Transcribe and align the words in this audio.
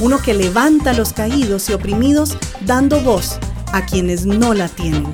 uno 0.00 0.18
que 0.18 0.34
levanta 0.34 0.90
a 0.90 0.94
los 0.94 1.12
caídos 1.12 1.68
y 1.68 1.72
oprimidos 1.72 2.36
dando 2.60 3.00
voz 3.00 3.38
a 3.72 3.84
quienes 3.84 4.26
no 4.26 4.54
la 4.54 4.68
tienen. 4.68 5.06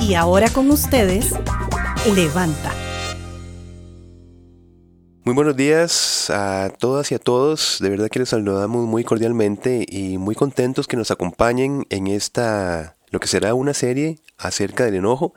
Y 0.00 0.14
ahora 0.14 0.50
con 0.50 0.70
ustedes, 0.70 1.34
Levanta. 2.14 2.72
Muy 5.24 5.36
buenos 5.36 5.56
días 5.56 6.30
a 6.30 6.72
todas 6.76 7.12
y 7.12 7.14
a 7.14 7.20
todos. 7.20 7.78
De 7.80 7.90
verdad 7.90 8.08
que 8.08 8.18
les 8.18 8.30
saludamos 8.30 8.86
muy 8.86 9.04
cordialmente 9.04 9.86
y 9.88 10.18
muy 10.18 10.34
contentos 10.34 10.88
que 10.88 10.96
nos 10.96 11.12
acompañen 11.12 11.86
en 11.90 12.08
esta, 12.08 12.96
lo 13.10 13.20
que 13.20 13.28
será 13.28 13.54
una 13.54 13.72
serie 13.72 14.18
acerca 14.36 14.84
del 14.84 14.96
enojo. 14.96 15.32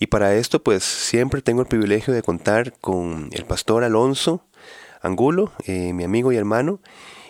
Y 0.00 0.08
para 0.08 0.34
esto, 0.34 0.60
pues 0.60 0.82
siempre 0.82 1.40
tengo 1.40 1.60
el 1.60 1.68
privilegio 1.68 2.12
de 2.12 2.24
contar 2.24 2.72
con 2.80 3.28
el 3.30 3.44
pastor 3.44 3.84
Alonso 3.84 4.44
Angulo, 5.02 5.52
eh, 5.66 5.92
mi 5.92 6.02
amigo 6.02 6.32
y 6.32 6.36
hermano. 6.36 6.80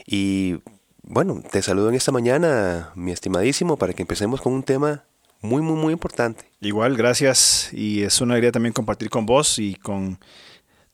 Y 0.07 0.59
bueno, 1.03 1.43
te 1.51 1.63
saludo 1.63 1.89
en 1.89 1.95
esta 1.95 2.13
mañana, 2.13 2.93
mi 2.95 3.13
estimadísimo, 3.13 3.77
para 3.77 3.93
que 3.93 4.03
empecemos 4.03 4.41
con 4.41 4.53
un 4.53 4.63
tema 4.63 5.05
muy, 5.41 5.63
muy, 5.63 5.77
muy 5.77 5.93
importante. 5.93 6.45
Igual, 6.61 6.97
gracias. 6.97 7.71
Y 7.73 8.03
es 8.03 8.21
una 8.21 8.35
alegría 8.35 8.53
también 8.53 8.73
compartir 8.73 9.11
con 9.11 9.27
vos 9.27 9.59
y 9.59 9.75
con 9.75 10.19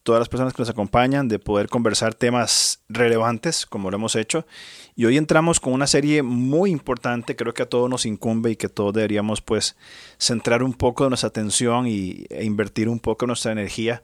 todas 0.09 0.20
las 0.20 0.31
personas 0.31 0.55
que 0.55 0.62
nos 0.62 0.70
acompañan 0.70 1.28
de 1.28 1.39
poder 1.39 1.69
conversar 1.69 2.15
temas 2.15 2.83
relevantes 2.89 3.67
como 3.67 3.91
lo 3.91 3.98
hemos 3.98 4.17
hecho. 4.17 4.47
Y 4.97 5.05
hoy 5.05 5.19
entramos 5.19 5.61
con 5.61 5.75
una 5.75 5.87
serie 5.87 6.22
muy 6.22 6.70
importante, 6.70 7.37
creo 7.37 7.53
que 7.53 7.65
a 7.65 7.69
todos 7.69 7.91
nos 7.91 8.06
incumbe 8.06 8.53
y 8.53 8.56
que 8.56 8.70
todos 8.70 8.95
deberíamos 8.95 9.43
pues 9.43 9.77
centrar 10.19 10.62
un 10.62 10.72
poco 10.72 11.05
de 11.05 11.11
nuestra 11.11 11.28
atención 11.28 11.87
y, 11.87 12.25
e 12.31 12.47
invertir 12.47 12.89
un 12.89 13.00
poco 13.00 13.27
nuestra 13.27 13.53
energía 13.53 14.03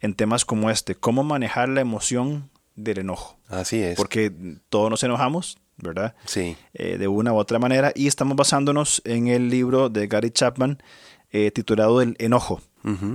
en 0.00 0.14
temas 0.14 0.44
como 0.44 0.70
este, 0.70 0.96
cómo 0.96 1.22
manejar 1.22 1.68
la 1.68 1.82
emoción 1.82 2.50
del 2.74 2.98
enojo. 2.98 3.38
Así 3.48 3.82
es. 3.82 3.96
Porque 3.96 4.32
todos 4.68 4.90
nos 4.90 5.02
enojamos, 5.02 5.58
¿verdad? 5.76 6.14
Sí. 6.26 6.56
Eh, 6.72 6.98
de 6.98 7.08
una 7.08 7.32
u 7.32 7.36
otra 7.36 7.58
manera. 7.58 7.92
Y 7.94 8.06
estamos 8.06 8.36
basándonos 8.36 9.02
en 9.04 9.28
el 9.28 9.48
libro 9.48 9.88
de 9.88 10.06
Gary 10.06 10.30
Chapman 10.30 10.82
eh, 11.30 11.50
titulado 11.50 12.00
El 12.00 12.16
enojo. 12.18 12.60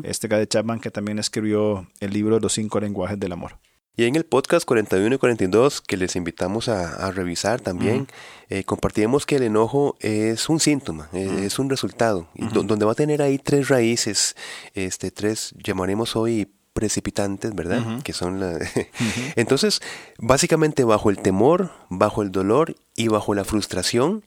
Este 0.02 0.28
Gary 0.28 0.48
Chapman 0.48 0.80
que 0.80 0.90
también 0.90 1.20
escribió 1.20 1.88
el 2.00 2.12
libro 2.12 2.36
de 2.36 2.42
los 2.42 2.54
cinco 2.54 2.80
lenguajes 2.80 3.20
del 3.20 3.32
amor. 3.32 3.60
Y 3.96 4.06
en 4.06 4.16
el 4.16 4.26
podcast 4.26 4.66
41 4.66 5.14
y 5.14 5.18
42, 5.18 5.82
que 5.82 5.98
les 5.98 6.16
invitamos 6.16 6.70
a, 6.70 7.12
revisar 7.12 7.60
también, 7.60 8.08
eh, 8.48 8.64
compartimos 8.64 9.26
que 9.26 9.36
el 9.36 9.44
enojo 9.44 9.98
es 10.00 10.48
un 10.48 10.60
síntoma, 10.60 11.10
es 11.12 11.60
un 11.60 11.70
resultado, 11.70 12.30
donde 12.34 12.86
va 12.86 12.94
a 12.94 12.96
tener 12.96 13.22
ahí 13.22 13.38
tres 13.38 13.68
raíces, 13.68 14.38
este, 14.74 15.12
tres, 15.12 15.54
llamaremos 15.62 16.16
hoy 16.16 16.50
precipitantes, 16.80 17.54
¿verdad? 17.54 18.02
Que 18.04 18.14
son 18.14 18.40
la... 18.40 18.58
Entonces, 19.36 19.82
básicamente 20.18 20.86
bajo 20.86 21.10
el 21.10 21.18
temor, 21.18 21.72
bajo 21.90 22.22
el 22.22 22.32
dolor 22.32 22.78
y 22.96 23.10
bajo 23.10 23.34
la 23.34 23.44
frustración, 23.44 24.24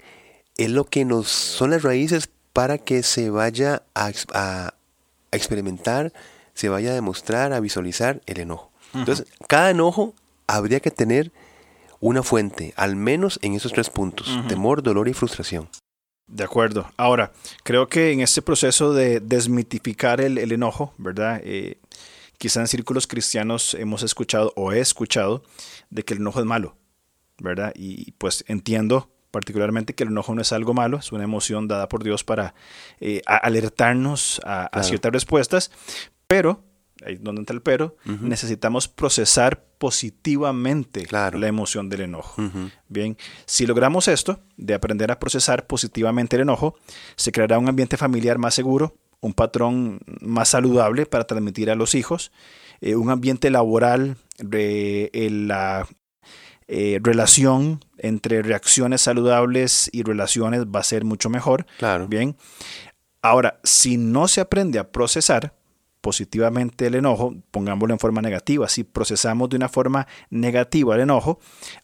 es 0.59 0.69
lo 0.69 0.84
que 0.84 1.06
nos 1.06 1.28
son 1.28 1.70
las 1.70 1.83
raíces 1.83 2.28
para 2.53 2.77
que 2.77 3.03
se 3.03 3.31
vaya 3.31 3.84
a, 3.94 4.75
experimentar, 5.31 6.12
se 6.53 6.69
vaya 6.69 6.91
a 6.91 6.94
demostrar, 6.94 7.54
a 7.54 7.60
visualizar 7.60 8.21
el 8.26 8.41
enojo. 8.41 8.71
Entonces, 8.93 9.26
cada 9.49 9.71
enojo 9.71 10.12
habría 10.47 10.81
que 10.81 10.91
tener 10.91 11.32
una 12.00 12.22
fuente, 12.22 12.75
al 12.76 12.97
menos 12.97 13.38
en 13.41 13.55
esos 13.55 13.72
tres 13.72 13.88
puntos, 13.88 14.28
temor, 14.47 14.82
dolor 14.82 15.09
y 15.09 15.15
frustración. 15.15 15.71
De 16.26 16.44
acuerdo. 16.44 16.91
Ahora, 16.99 17.32
creo 17.62 17.88
que 17.88 18.12
en 18.12 18.21
este 18.21 18.43
proceso 18.43 18.93
de 18.93 19.21
desmitificar 19.21 20.21
el, 20.21 20.53
enojo, 20.53 20.93
¿verdad? 20.99 21.41
Eh, 21.44 21.78
quizá 22.42 22.58
en 22.58 22.66
círculos 22.66 23.06
cristianos 23.06 23.75
hemos 23.75 24.03
escuchado 24.03 24.53
o 24.56 24.72
he 24.72 24.80
escuchado 24.80 25.44
de 25.91 26.04
que 26.04 26.14
el 26.14 26.19
enojo 26.19 26.41
es 26.41 26.44
malo, 26.44 26.76
¿verdad? 27.38 27.72
Y 27.76 28.10
pues 28.19 28.44
entiendo 28.48 29.12
particularmente 29.30 29.94
que 29.94 30.03
el 30.03 30.08
enojo 30.10 30.34
no 30.34 30.42
es 30.42 30.50
algo 30.52 30.75
malo, 30.75 30.97
es 30.97 31.12
una 31.12 31.22
emoción 31.22 31.69
dada 31.69 31.88
por 31.88 32.02
Dios 32.02 32.25
para 32.25 32.56
eh, 32.98 33.22
alertarnos 33.26 34.41
a, 34.44 34.82
ciertas 34.82 35.12
respuestas, 35.12 35.70
pero, 36.26 36.64
ahí 37.06 37.14
es 37.14 37.22
donde 37.22 37.42
entra 37.42 37.54
el 37.54 37.62
pero, 37.62 37.97
necesitamos 38.04 38.88
procesar 38.88 39.64
positivamente 39.78 41.06
la 41.12 41.47
emoción 41.47 41.88
del 41.88 42.00
enojo. 42.00 42.42
Bien, 42.88 43.16
si 43.47 43.66
logramos 43.66 44.08
esto, 44.08 44.41
de 44.56 44.75
aprender 44.75 45.12
a 45.12 45.20
procesar 45.20 45.69
positivamente 45.69 46.34
el 46.34 46.42
enojo, 46.42 46.75
se 47.14 47.31
creará 47.31 47.60
un 47.60 47.69
ambiente 47.69 47.97
familiar 47.97 48.38
más 48.38 48.52
seguro, 48.52 48.97
un 49.22 49.33
patrón 49.33 50.00
más 50.21 50.50
saludable 50.50 51.06
para 51.06 51.25
transmitir 51.25 51.71
a 51.71 51.75
los 51.75 51.94
hijos, 51.94 52.33
eh, 52.81 52.97
un 52.97 53.09
ambiente 53.09 53.50
laboral, 53.50 54.16
eh, 54.53 55.28
la 55.31 55.87
eh, 56.66 56.99
relación 57.03 57.84
entre 57.99 58.43
reacciones 58.43 59.00
saludables 59.00 59.88
y 59.93 60.03
relaciones 60.03 60.66
va 60.66 60.81
a 60.81 60.84
ser 60.84 61.05
mucho 61.05 61.31
mejor. 61.31 61.66
Claro. 61.78 62.09
Bien. 62.09 62.37
Ahora, 63.22 63.61
si 63.62 63.97
no 63.97 64.27
se 64.27 64.41
aprende 64.41 64.81
a 64.81 64.91
procesar 64.91 65.55
positivamente 66.02 66.88
el 66.88 66.96
enojo, 66.96 67.34
pongámoslo 67.50 67.94
en 67.94 67.98
forma 67.98 68.20
negativa. 68.20 68.68
Si 68.68 68.84
procesamos 68.84 69.48
de 69.48 69.56
una 69.56 69.70
forma 69.70 70.06
negativa 70.28 70.96
el 70.96 71.02
enojo, 71.02 71.40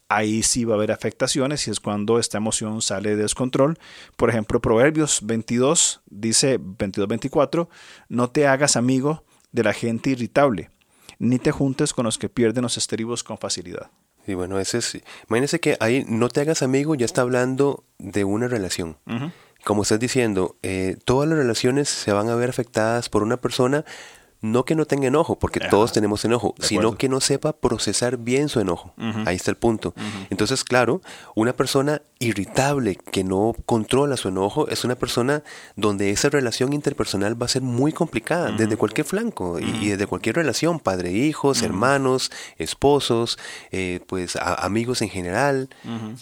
ahí 0.08 0.42
sí 0.42 0.64
va 0.64 0.74
a 0.74 0.76
haber 0.76 0.92
afectaciones 0.92 1.66
y 1.66 1.70
es 1.70 1.80
cuando 1.80 2.18
esta 2.18 2.36
emoción 2.36 2.82
sale 2.82 3.10
de 3.10 3.22
descontrol. 3.22 3.78
Por 4.16 4.28
ejemplo, 4.28 4.60
Proverbios 4.60 5.20
22 5.22 6.02
dice 6.10 6.60
22-24, 6.60 7.68
no 8.08 8.28
te 8.28 8.46
hagas 8.46 8.76
amigo 8.76 9.24
de 9.52 9.62
la 9.62 9.72
gente 9.72 10.10
irritable, 10.10 10.70
ni 11.18 11.38
te 11.38 11.52
juntes 11.52 11.94
con 11.94 12.04
los 12.04 12.18
que 12.18 12.28
pierden 12.28 12.62
los 12.62 12.76
estribos 12.76 13.22
con 13.22 13.38
facilidad. 13.38 13.90
Y 14.26 14.34
bueno, 14.34 14.58
ese 14.58 14.78
es, 14.78 15.00
imagínese 15.28 15.58
que 15.58 15.76
ahí 15.80 16.04
no 16.06 16.28
te 16.28 16.42
hagas 16.42 16.62
amigo, 16.62 16.94
ya 16.94 17.06
está 17.06 17.22
hablando 17.22 17.84
de 17.98 18.24
una 18.24 18.48
relación. 18.48 18.98
Como 19.68 19.82
estás 19.82 20.00
diciendo, 20.00 20.56
eh, 20.62 20.96
todas 21.04 21.28
las 21.28 21.36
relaciones 21.36 21.90
se 21.90 22.10
van 22.14 22.30
a 22.30 22.34
ver 22.34 22.48
afectadas 22.48 23.10
por 23.10 23.22
una 23.22 23.36
persona 23.36 23.84
no 24.40 24.64
que 24.64 24.74
no 24.74 24.86
tenga 24.86 25.08
enojo, 25.08 25.38
porque 25.38 25.60
todos 25.60 25.92
tenemos 25.92 26.24
enojo, 26.24 26.54
sino 26.60 26.96
que 26.96 27.08
no 27.08 27.20
sepa 27.20 27.52
procesar 27.52 28.18
bien 28.18 28.48
su 28.48 28.60
enojo. 28.60 28.94
Ahí 29.26 29.36
está 29.36 29.50
el 29.50 29.56
punto. 29.56 29.94
Entonces, 30.30 30.64
claro, 30.64 31.02
una 31.34 31.52
persona 31.52 32.02
irritable 32.20 32.96
que 32.96 33.24
no 33.24 33.54
controla 33.66 34.16
su 34.16 34.28
enojo 34.28 34.68
es 34.68 34.84
una 34.84 34.96
persona 34.96 35.42
donde 35.76 36.10
esa 36.10 36.28
relación 36.28 36.72
interpersonal 36.72 37.40
va 37.40 37.46
a 37.46 37.48
ser 37.48 37.62
muy 37.62 37.92
complicada 37.92 38.50
desde 38.52 38.76
cualquier 38.76 39.06
flanco 39.06 39.58
y, 39.58 39.88
desde 39.88 40.06
cualquier 40.06 40.36
relación, 40.36 40.80
padre, 40.80 41.12
hijos, 41.12 41.62
hermanos, 41.62 42.30
esposos, 42.58 43.38
eh, 43.70 44.00
pues 44.06 44.36
amigos 44.36 45.02
en 45.02 45.08
general. 45.08 45.68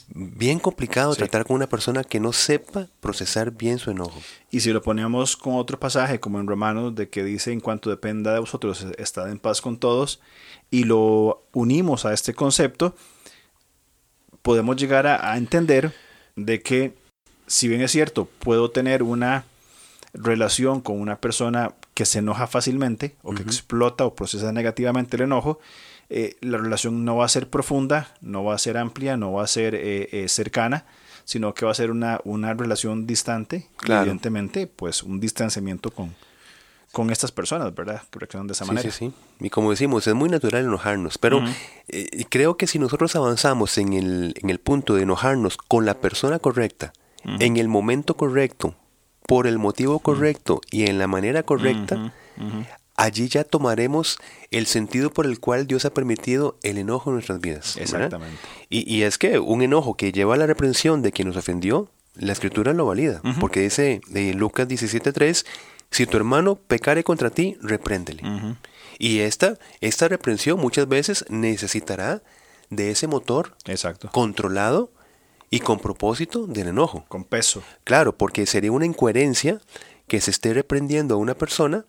Bien 0.08 0.58
complicado 0.58 1.14
tratar 1.14 1.44
con 1.44 1.56
una 1.56 1.68
persona 1.68 2.04
que 2.04 2.20
no 2.20 2.32
sepa 2.32 2.88
procesar 3.00 3.50
bien 3.50 3.78
su 3.78 3.90
enojo. 3.90 4.20
Y 4.50 4.60
si 4.60 4.72
lo 4.72 4.80
ponemos 4.80 5.36
con 5.36 5.54
otro 5.54 5.78
pasaje, 5.78 6.20
como 6.20 6.38
en 6.38 6.46
Romanos, 6.46 6.94
de 6.94 7.08
que 7.08 7.24
dice, 7.24 7.52
en 7.52 7.60
cuanto 7.60 7.90
dependa 7.90 8.32
de 8.32 8.40
vosotros, 8.40 8.86
estad 8.96 9.30
en 9.30 9.38
paz 9.38 9.60
con 9.60 9.78
todos, 9.78 10.20
y 10.70 10.84
lo 10.84 11.44
unimos 11.52 12.04
a 12.04 12.12
este 12.12 12.32
concepto, 12.34 12.94
podemos 14.42 14.76
llegar 14.76 15.08
a, 15.08 15.36
entender 15.36 15.92
de 16.36 16.62
que, 16.62 16.94
si 17.48 17.66
bien 17.66 17.80
es 17.80 17.90
cierto, 17.90 18.28
puedo 18.38 18.70
tener 18.70 19.02
una 19.02 19.44
relación 20.14 20.80
con 20.80 21.00
una 21.00 21.20
persona 21.20 21.74
que 21.94 22.06
se 22.06 22.20
enoja 22.20 22.46
fácilmente 22.46 23.16
o 23.22 23.34
que 23.34 23.42
explota 23.42 24.04
o 24.04 24.14
procesa 24.14 24.52
negativamente 24.52 25.16
el 25.16 25.22
enojo, 25.22 25.58
eh, 26.08 26.36
la 26.40 26.58
relación 26.58 27.04
no 27.04 27.16
va 27.16 27.24
a 27.24 27.28
ser 27.28 27.50
profunda, 27.50 28.14
no 28.20 28.44
va 28.44 28.54
a 28.54 28.58
ser 28.58 28.76
amplia, 28.76 29.16
no 29.16 29.32
va 29.32 29.42
a 29.42 29.48
ser 29.48 29.74
eh, 29.74 30.08
eh, 30.12 30.28
cercana, 30.28 30.84
sino 31.26 31.52
que 31.54 31.66
va 31.66 31.72
a 31.72 31.74
ser 31.74 31.90
una, 31.90 32.20
una 32.24 32.54
relación 32.54 33.04
distante, 33.06 33.68
evidentemente, 33.86 34.68
pues 34.68 35.02
un 35.02 35.18
distanciamiento 35.18 35.90
con, 35.90 36.14
con 36.92 37.10
estas 37.10 37.32
personas, 37.32 37.74
¿verdad? 37.74 38.00
Que 38.10 38.20
reaccionan 38.20 38.46
de 38.46 38.52
esa 38.52 38.64
manera. 38.64 38.88
Sí, 38.88 39.10
sí. 39.10 39.12
Y 39.40 39.50
como 39.50 39.70
decimos, 39.70 40.06
es 40.06 40.14
muy 40.14 40.28
natural 40.30 40.64
enojarnos, 40.64 41.18
pero 41.18 41.42
eh, 41.88 42.24
creo 42.30 42.56
que 42.56 42.68
si 42.68 42.78
nosotros 42.78 43.16
avanzamos 43.16 43.76
en 43.76 43.92
el, 43.92 44.34
en 44.40 44.50
el 44.50 44.60
punto 44.60 44.94
de 44.94 45.02
enojarnos 45.02 45.56
con 45.56 45.84
la 45.84 45.94
persona 45.94 46.38
correcta, 46.38 46.92
en 47.24 47.56
el 47.56 47.66
momento 47.66 48.16
correcto, 48.16 48.76
por 49.26 49.48
el 49.48 49.58
motivo 49.58 49.98
correcto 49.98 50.60
y 50.70 50.88
en 50.88 51.00
la 51.00 51.08
manera 51.08 51.42
correcta, 51.42 52.12
allí 52.96 53.28
ya 53.28 53.44
tomaremos 53.44 54.18
el 54.50 54.66
sentido 54.66 55.10
por 55.10 55.26
el 55.26 55.40
cual 55.40 55.66
Dios 55.66 55.84
ha 55.84 55.94
permitido 55.94 56.58
el 56.62 56.78
enojo 56.78 57.10
en 57.10 57.14
nuestras 57.14 57.40
vidas. 57.40 57.76
Exactamente. 57.76 58.38
Y, 58.68 58.92
y, 58.92 59.02
es 59.02 59.18
que 59.18 59.38
un 59.38 59.62
enojo 59.62 59.96
que 59.96 60.12
lleva 60.12 60.34
a 60.34 60.38
la 60.38 60.46
reprensión 60.46 61.02
de 61.02 61.12
quien 61.12 61.28
nos 61.28 61.36
ofendió, 61.36 61.90
la 62.14 62.32
escritura 62.32 62.72
lo 62.72 62.86
valida, 62.86 63.20
porque 63.40 63.60
dice 63.60 64.00
en 64.14 64.38
Lucas 64.38 64.68
17:3, 64.68 65.44
si 65.90 66.06
tu 66.06 66.16
hermano 66.16 66.56
pecare 66.56 67.04
contra 67.04 67.30
ti, 67.30 67.56
repréndele. 67.60 68.22
Y 68.98 69.20
esta, 69.20 69.58
esta 69.80 70.08
reprensión 70.08 70.58
muchas 70.58 70.88
veces 70.88 71.24
necesitará 71.28 72.22
de 72.70 72.90
ese 72.90 73.06
motor 73.06 73.54
Exacto. 73.66 74.10
controlado 74.10 74.90
y 75.50 75.60
con 75.60 75.78
propósito 75.78 76.46
del 76.46 76.68
enojo. 76.68 77.04
Con 77.08 77.24
peso. 77.24 77.62
Claro, 77.84 78.16
porque 78.16 78.46
sería 78.46 78.72
una 78.72 78.86
incoherencia 78.86 79.60
que 80.08 80.20
se 80.20 80.30
esté 80.30 80.54
reprendiendo 80.54 81.14
a 81.14 81.18
una 81.18 81.34
persona 81.34 81.84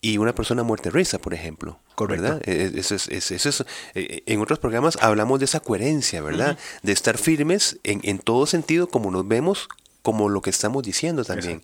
y 0.00 0.18
una 0.18 0.34
persona 0.34 0.62
muerte 0.62 0.90
risa, 0.90 1.18
por 1.18 1.34
ejemplo. 1.34 1.78
Correcto. 1.94 2.22
¿verdad? 2.22 2.48
Eso 2.48 2.94
es, 2.94 3.08
eso 3.08 3.48
es, 3.48 3.64
eh, 3.94 4.22
en 4.26 4.40
otros 4.40 4.58
programas 4.58 4.96
hablamos 5.00 5.38
de 5.38 5.44
esa 5.44 5.60
coherencia, 5.60 6.22
¿verdad? 6.22 6.58
De 6.82 6.92
estar 6.92 7.18
firmes 7.18 7.78
en, 7.84 8.00
en, 8.04 8.18
todo 8.18 8.46
sentido, 8.46 8.88
como 8.88 9.10
nos 9.10 9.28
vemos, 9.28 9.68
como 10.02 10.28
lo 10.28 10.40
que 10.40 10.50
estamos 10.50 10.82
diciendo 10.82 11.24
también. 11.24 11.62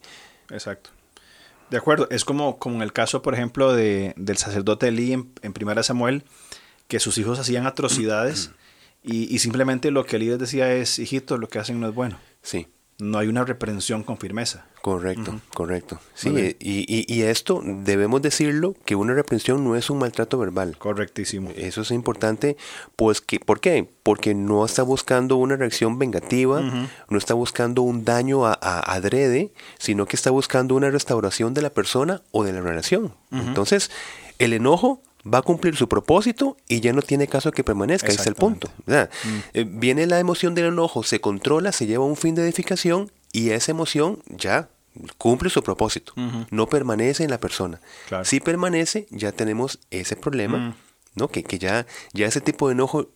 Exacto. 0.51 0.51
Exacto. 0.51 0.91
De 1.71 1.79
acuerdo. 1.79 2.09
Es 2.11 2.25
como, 2.25 2.59
como 2.59 2.77
en 2.77 2.83
el 2.83 2.93
caso, 2.93 3.23
por 3.23 3.35
ejemplo, 3.35 3.73
de, 3.73 4.15
del 4.17 4.37
sacerdote 4.37 4.89
Elí 4.89 5.13
en, 5.13 5.33
en 5.43 5.53
Primera 5.53 5.83
Samuel, 5.83 6.25
que 6.89 7.01
sus 7.01 7.19
hijos 7.19 7.39
hacían 7.39 7.67
atrocidades 7.67 8.51
y, 9.03 9.35
y, 9.35 9.39
simplemente 9.39 9.91
lo 9.91 10.05
que 10.05 10.17
Elí 10.17 10.29
les 10.29 10.39
decía 10.39 10.73
es, 10.73 10.99
hijitos, 10.99 11.41
lo 11.41 11.49
que 11.49 11.59
hacen 11.59 11.81
no 11.81 11.89
es 11.89 11.95
bueno. 11.95 12.19
Sí. 12.43 12.69
No 12.99 13.19
hay 13.19 13.29
una 13.29 13.45
reprensión 13.45 14.03
con 14.03 14.17
firmeza. 14.17 14.67
Correcto, 14.81 15.33
uh 15.33 15.35
-huh. 15.35 15.41
correcto. 15.53 16.01
Sí, 16.15 16.31
y, 16.61 16.87
y, 16.89 17.05
y, 17.13 17.23
esto 17.23 17.61
debemos 17.63 18.23
decirlo, 18.23 18.75
que 18.85 18.95
una 18.95 19.15
reprensión 19.15 19.65
no 19.65 19.75
es 19.77 19.91
un 19.91 19.99
maltrato 19.99 20.39
verbal. 20.39 20.79
Correctísimo. 20.79 21.51
Eso 21.57 21.83
es 21.83 21.91
importante, 21.91 22.57
pues, 22.95 23.21
que, 23.21 23.41
¿por 23.41 23.61
qué? 23.61 23.89
Porque 24.03 24.35
no 24.35 24.65
está 24.65 24.83
buscando 24.83 25.37
una 25.37 25.57
reacción 25.57 25.99
vengativa, 25.99 26.61
uh 26.61 26.63
-huh. 26.63 26.89
no 27.11 27.19
está 27.19 27.35
buscando 27.35 27.83
un 27.83 28.05
daño 28.05 28.47
a, 28.47 28.57
a, 28.61 28.95
adrede, 28.95 29.53
sino 29.79 30.07
que 30.07 30.17
está 30.17 30.31
buscando 30.31 30.75
una 30.77 30.89
restauración 30.91 31.53
de 31.53 31.63
la 31.63 31.71
persona 31.71 32.23
o 32.31 32.45
de 32.45 32.53
la 32.53 32.61
relación. 32.61 33.07
Uh 33.07 33.37
-huh. 33.37 33.47
Entonces, 33.49 33.91
el 34.39 34.53
enojo 34.53 35.03
va 35.33 35.39
a 35.39 35.43
cumplir 35.43 35.77
su 35.77 35.89
propósito 35.89 36.57
y 36.69 36.81
ya 36.81 36.93
no 36.93 37.03
tiene 37.03 37.27
caso 37.27 37.51
que 37.53 37.65
permanezca, 37.65 38.09
ese 38.09 38.21
es 38.21 38.27
el 38.27 38.35
punto. 38.37 38.71
Mm. 38.87 38.93
Eh, 39.55 39.65
viene 39.69 40.07
la 40.07 40.19
emoción 40.21 40.55
del 40.55 40.67
enojo, 40.67 41.03
se 41.03 41.21
controla, 41.21 41.73
se 41.73 41.87
lleva 41.87 42.05
a 42.05 42.09
un 42.09 42.17
fin 42.17 42.35
de 42.35 42.43
edificación 42.43 43.11
y 43.33 43.51
esa 43.51 43.71
emoción 43.73 44.23
ya 44.29 44.69
cumple 45.19 45.51
su 45.51 45.63
propósito, 45.63 46.13
uh 46.17 46.21
-huh. 46.21 46.47
no 46.51 46.69
permanece 46.69 47.23
en 47.25 47.31
la 47.31 47.39
persona. 47.39 47.81
Claro. 48.09 48.25
Si 48.25 48.41
permanece, 48.41 49.07
ya 49.11 49.33
tenemos 49.33 49.79
ese 49.91 50.17
problema, 50.17 50.59
Mm. 50.59 50.75
¿no? 51.17 51.29
Que, 51.29 51.43
que 51.43 51.59
ya, 51.59 51.87
ya 52.15 52.27
ese 52.27 52.41
tipo 52.41 52.69
de 52.69 52.73
enojo 52.75 53.09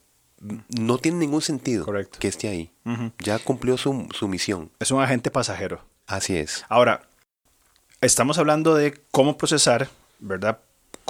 no 0.69 0.99
tiene 0.99 1.19
ningún 1.19 1.43
sentido 1.43 1.85
Correcto. 1.85 2.19
que 2.19 2.29
esté 2.29 2.49
ahí. 2.49 2.71
Uh 2.85 2.91
-huh. 2.91 3.13
Ya 3.19 3.39
cumplió 3.39 3.77
su, 3.79 4.09
su 4.13 4.27
misión. 4.29 4.71
Es 4.79 4.91
un 4.91 5.01
agente 5.03 5.31
pasajero. 5.31 5.85
Así 6.07 6.37
es. 6.37 6.65
Ahora, 6.69 7.03
estamos 8.01 8.39
hablando 8.39 8.75
de 8.75 8.95
cómo 9.11 9.37
procesar, 9.37 9.89
¿verdad? 10.19 10.59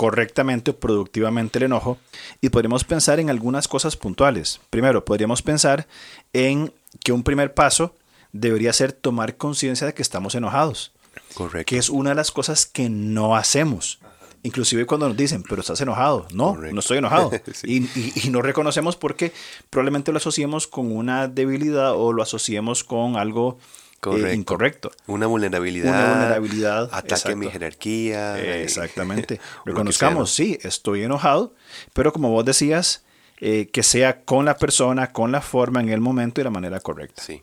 Correctamente 0.01 0.71
o 0.71 0.77
productivamente 0.79 1.59
el 1.59 1.65
enojo 1.65 1.99
y 2.41 2.49
podríamos 2.49 2.85
pensar 2.85 3.21
en 3.21 3.29
algunas 3.29 3.69
cosas 3.69 3.99
puntuales. 3.99 4.59
Primero, 4.71 5.05
podríamos 5.05 5.43
pensar 5.43 5.87
en 6.33 6.73
que 7.05 7.13
un 7.13 7.23
primer 7.23 7.53
paso 7.53 7.95
debería 8.33 8.73
ser 8.73 8.93
tomar 8.93 9.37
conciencia 9.37 9.87
de 9.87 9.93
que 9.93 10.01
estamos 10.01 10.35
enojados. 10.35 10.93
Correcto. 11.35 11.69
Que 11.69 11.77
es 11.77 11.91
una 11.91 12.11
de 12.11 12.17
las 12.17 12.31
cosas 12.31 12.65
que 12.65 12.89
no 12.89 13.37
hacemos. 13.37 13.99
Inclusive 14.43 14.87
cuando 14.87 15.07
nos 15.07 15.19
dicen, 15.19 15.43
pero 15.47 15.61
estás 15.61 15.83
enojado. 15.83 16.27
No, 16.33 16.55
Correcto. 16.55 16.75
no 16.75 16.81
estoy 16.81 16.97
enojado. 16.97 17.31
Sí. 17.53 17.67
y, 17.95 18.01
y, 18.01 18.13
y, 18.25 18.31
no 18.31 18.41
reconocemos 18.41 18.97
porque 18.97 19.35
probablemente 19.69 20.13
lo 20.13 20.17
asociemos 20.17 20.67
con 20.67 20.97
una 20.97 21.29
debilidad 21.29 21.93
o 21.95 22.15
lo 22.15 22.23
asociemos 22.23 22.85
con 22.85 23.17
algo 23.17 23.59
eh, 24.03 24.35
incorrecto. 24.35 24.91
Una 25.07 25.27
vulnerabilidad. 25.27 25.91
Una 25.93 26.13
vulnerabilidad. 26.15 26.83
Ataque 26.85 27.15
exacto. 27.15 27.33
a 27.33 27.37
mi 27.37 27.51
jerarquía. 27.51 28.39
Eh, 28.41 28.63
exactamente. 28.63 29.41
Reconozcamos, 29.67 30.31
sí, 30.33 30.59
estoy 30.63 31.03
enojado, 31.03 31.55
pero 31.93 32.13
como 32.13 32.31
vos 32.31 32.45
decías, 32.45 33.05
eh, 33.41 33.69
que 33.73 33.83
sea 33.83 34.23
con 34.23 34.45
la 34.45 34.57
persona, 34.57 35.13
con 35.13 35.33
la 35.33 35.41
forma, 35.41 35.81
en 35.81 35.89
el 35.91 36.01
momento 36.01 36.41
y 36.41 36.45
la 36.45 36.51
manera 36.51 36.81
correcta. 36.81 37.23
Sí. 37.23 37.43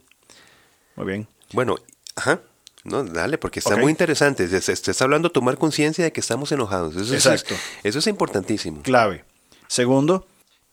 Muy 0.95 1.06
bien. 1.06 1.27
Bueno, 1.54 1.75
ajá. 2.15 2.42
No, 2.83 3.04
dale, 3.04 3.38
porque 3.38 3.59
está 3.59 3.71
Okay. 3.74 3.83
muy 3.83 3.92
interesante. 3.92 4.48
Se, 4.48 4.62
se- 4.62 4.75
se 4.75 4.92
está 4.92 5.04
hablando 5.04 5.27
de 5.30 5.33
tomar 5.33 5.57
conciencia 5.57 6.04
de 6.06 6.12
que 6.13 6.21
estamos 6.21 6.51
enojados. 6.54 6.95
Eso, 6.95 7.04
es- 7.15 7.25
Exacto. 7.25 7.54
eso 7.83 8.00
es 8.00 8.07
importantísimo. 8.07 8.81
Clave. 8.81 9.25
Segundo, 9.68 10.25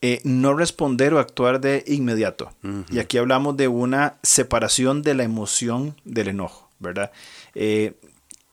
eh, 0.07 0.21
no 0.23 0.53
responder 0.53 1.13
o 1.13 1.19
actuar 1.19 1.59
de 1.59 1.83
inmediato. 1.87 2.51
Y 2.91 2.99
aquí 2.99 3.17
hablamos 3.17 3.57
de 3.57 3.67
una 3.67 4.17
separación 4.21 5.01
de 5.01 5.13
la 5.15 5.23
emoción 5.23 5.95
del 6.03 6.27
enojo, 6.27 6.69
¿verdad? 6.79 7.11
Eh, 7.55 7.93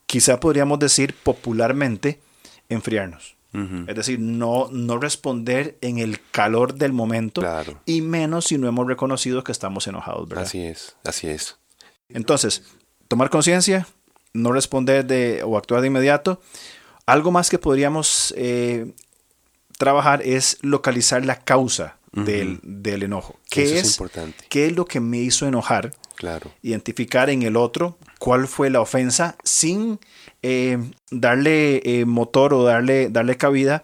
quizá 0.06 0.40
podríamos 0.40 0.78
decir 0.78 1.14
popularmente 1.22 2.20
enfriarnos. 2.69 3.37
Es 3.87 3.94
decir, 3.94 4.19
no, 4.19 4.69
no 4.72 4.96
responder 4.96 5.76
en 5.82 5.99
el 5.99 6.19
calor 6.31 6.72
del 6.72 6.94
momento 6.94 7.43
Claro. 7.43 7.78
y 7.84 8.00
menos 8.00 8.46
si 8.46 8.56
no 8.56 8.66
hemos 8.66 8.87
reconocido 8.87 9.44
que 9.44 9.52
estamos 9.52 9.87
enojados, 9.87 10.26
¿verdad? 10.26 10.46
Así 10.46 10.62
es, 10.62 10.96
así 11.05 11.26
es. 11.26 11.58
Entonces, 12.08 12.62
tomar 13.08 13.28
conciencia, 13.28 13.87
no 14.32 14.52
responder 14.52 15.05
de, 15.05 15.43
o 15.44 15.58
actuar 15.58 15.82
de 15.82 15.88
inmediato. 15.88 16.40
Algo 17.05 17.31
más 17.31 17.50
que 17.50 17.58
podríamos 17.58 18.32
eh, 18.38 18.94
trabajar 19.78 20.22
es 20.22 20.58
localizar 20.62 21.24
la 21.24 21.36
causa 21.40 21.96
del, 22.12 22.60
del 22.62 23.02
enojo. 23.04 23.38
¿Qué 23.50 23.62
Eso 23.64 23.74
es, 23.74 23.80
es 23.82 23.90
importante. 23.92 24.44
¿Qué 24.48 24.66
es 24.66 24.76
lo 24.76 24.84
que 24.84 25.00
me 25.00 25.19
hizo 25.19 25.46
enojar? 25.46 25.92
Claro. 26.14 26.50
Identificar 26.62 27.30
en 27.30 27.42
el 27.42 27.56
otro 27.56 27.96
cuál 28.19 28.46
fue 28.46 28.69
la 28.70 28.80
ofensa 28.80 29.36
sin 29.44 29.98
eh, 30.42 30.78
darle 31.10 31.80
eh, 31.84 32.04
motor 32.04 32.52
o 32.54 32.64
darle, 32.64 33.08
darle 33.08 33.36
cabida 33.36 33.82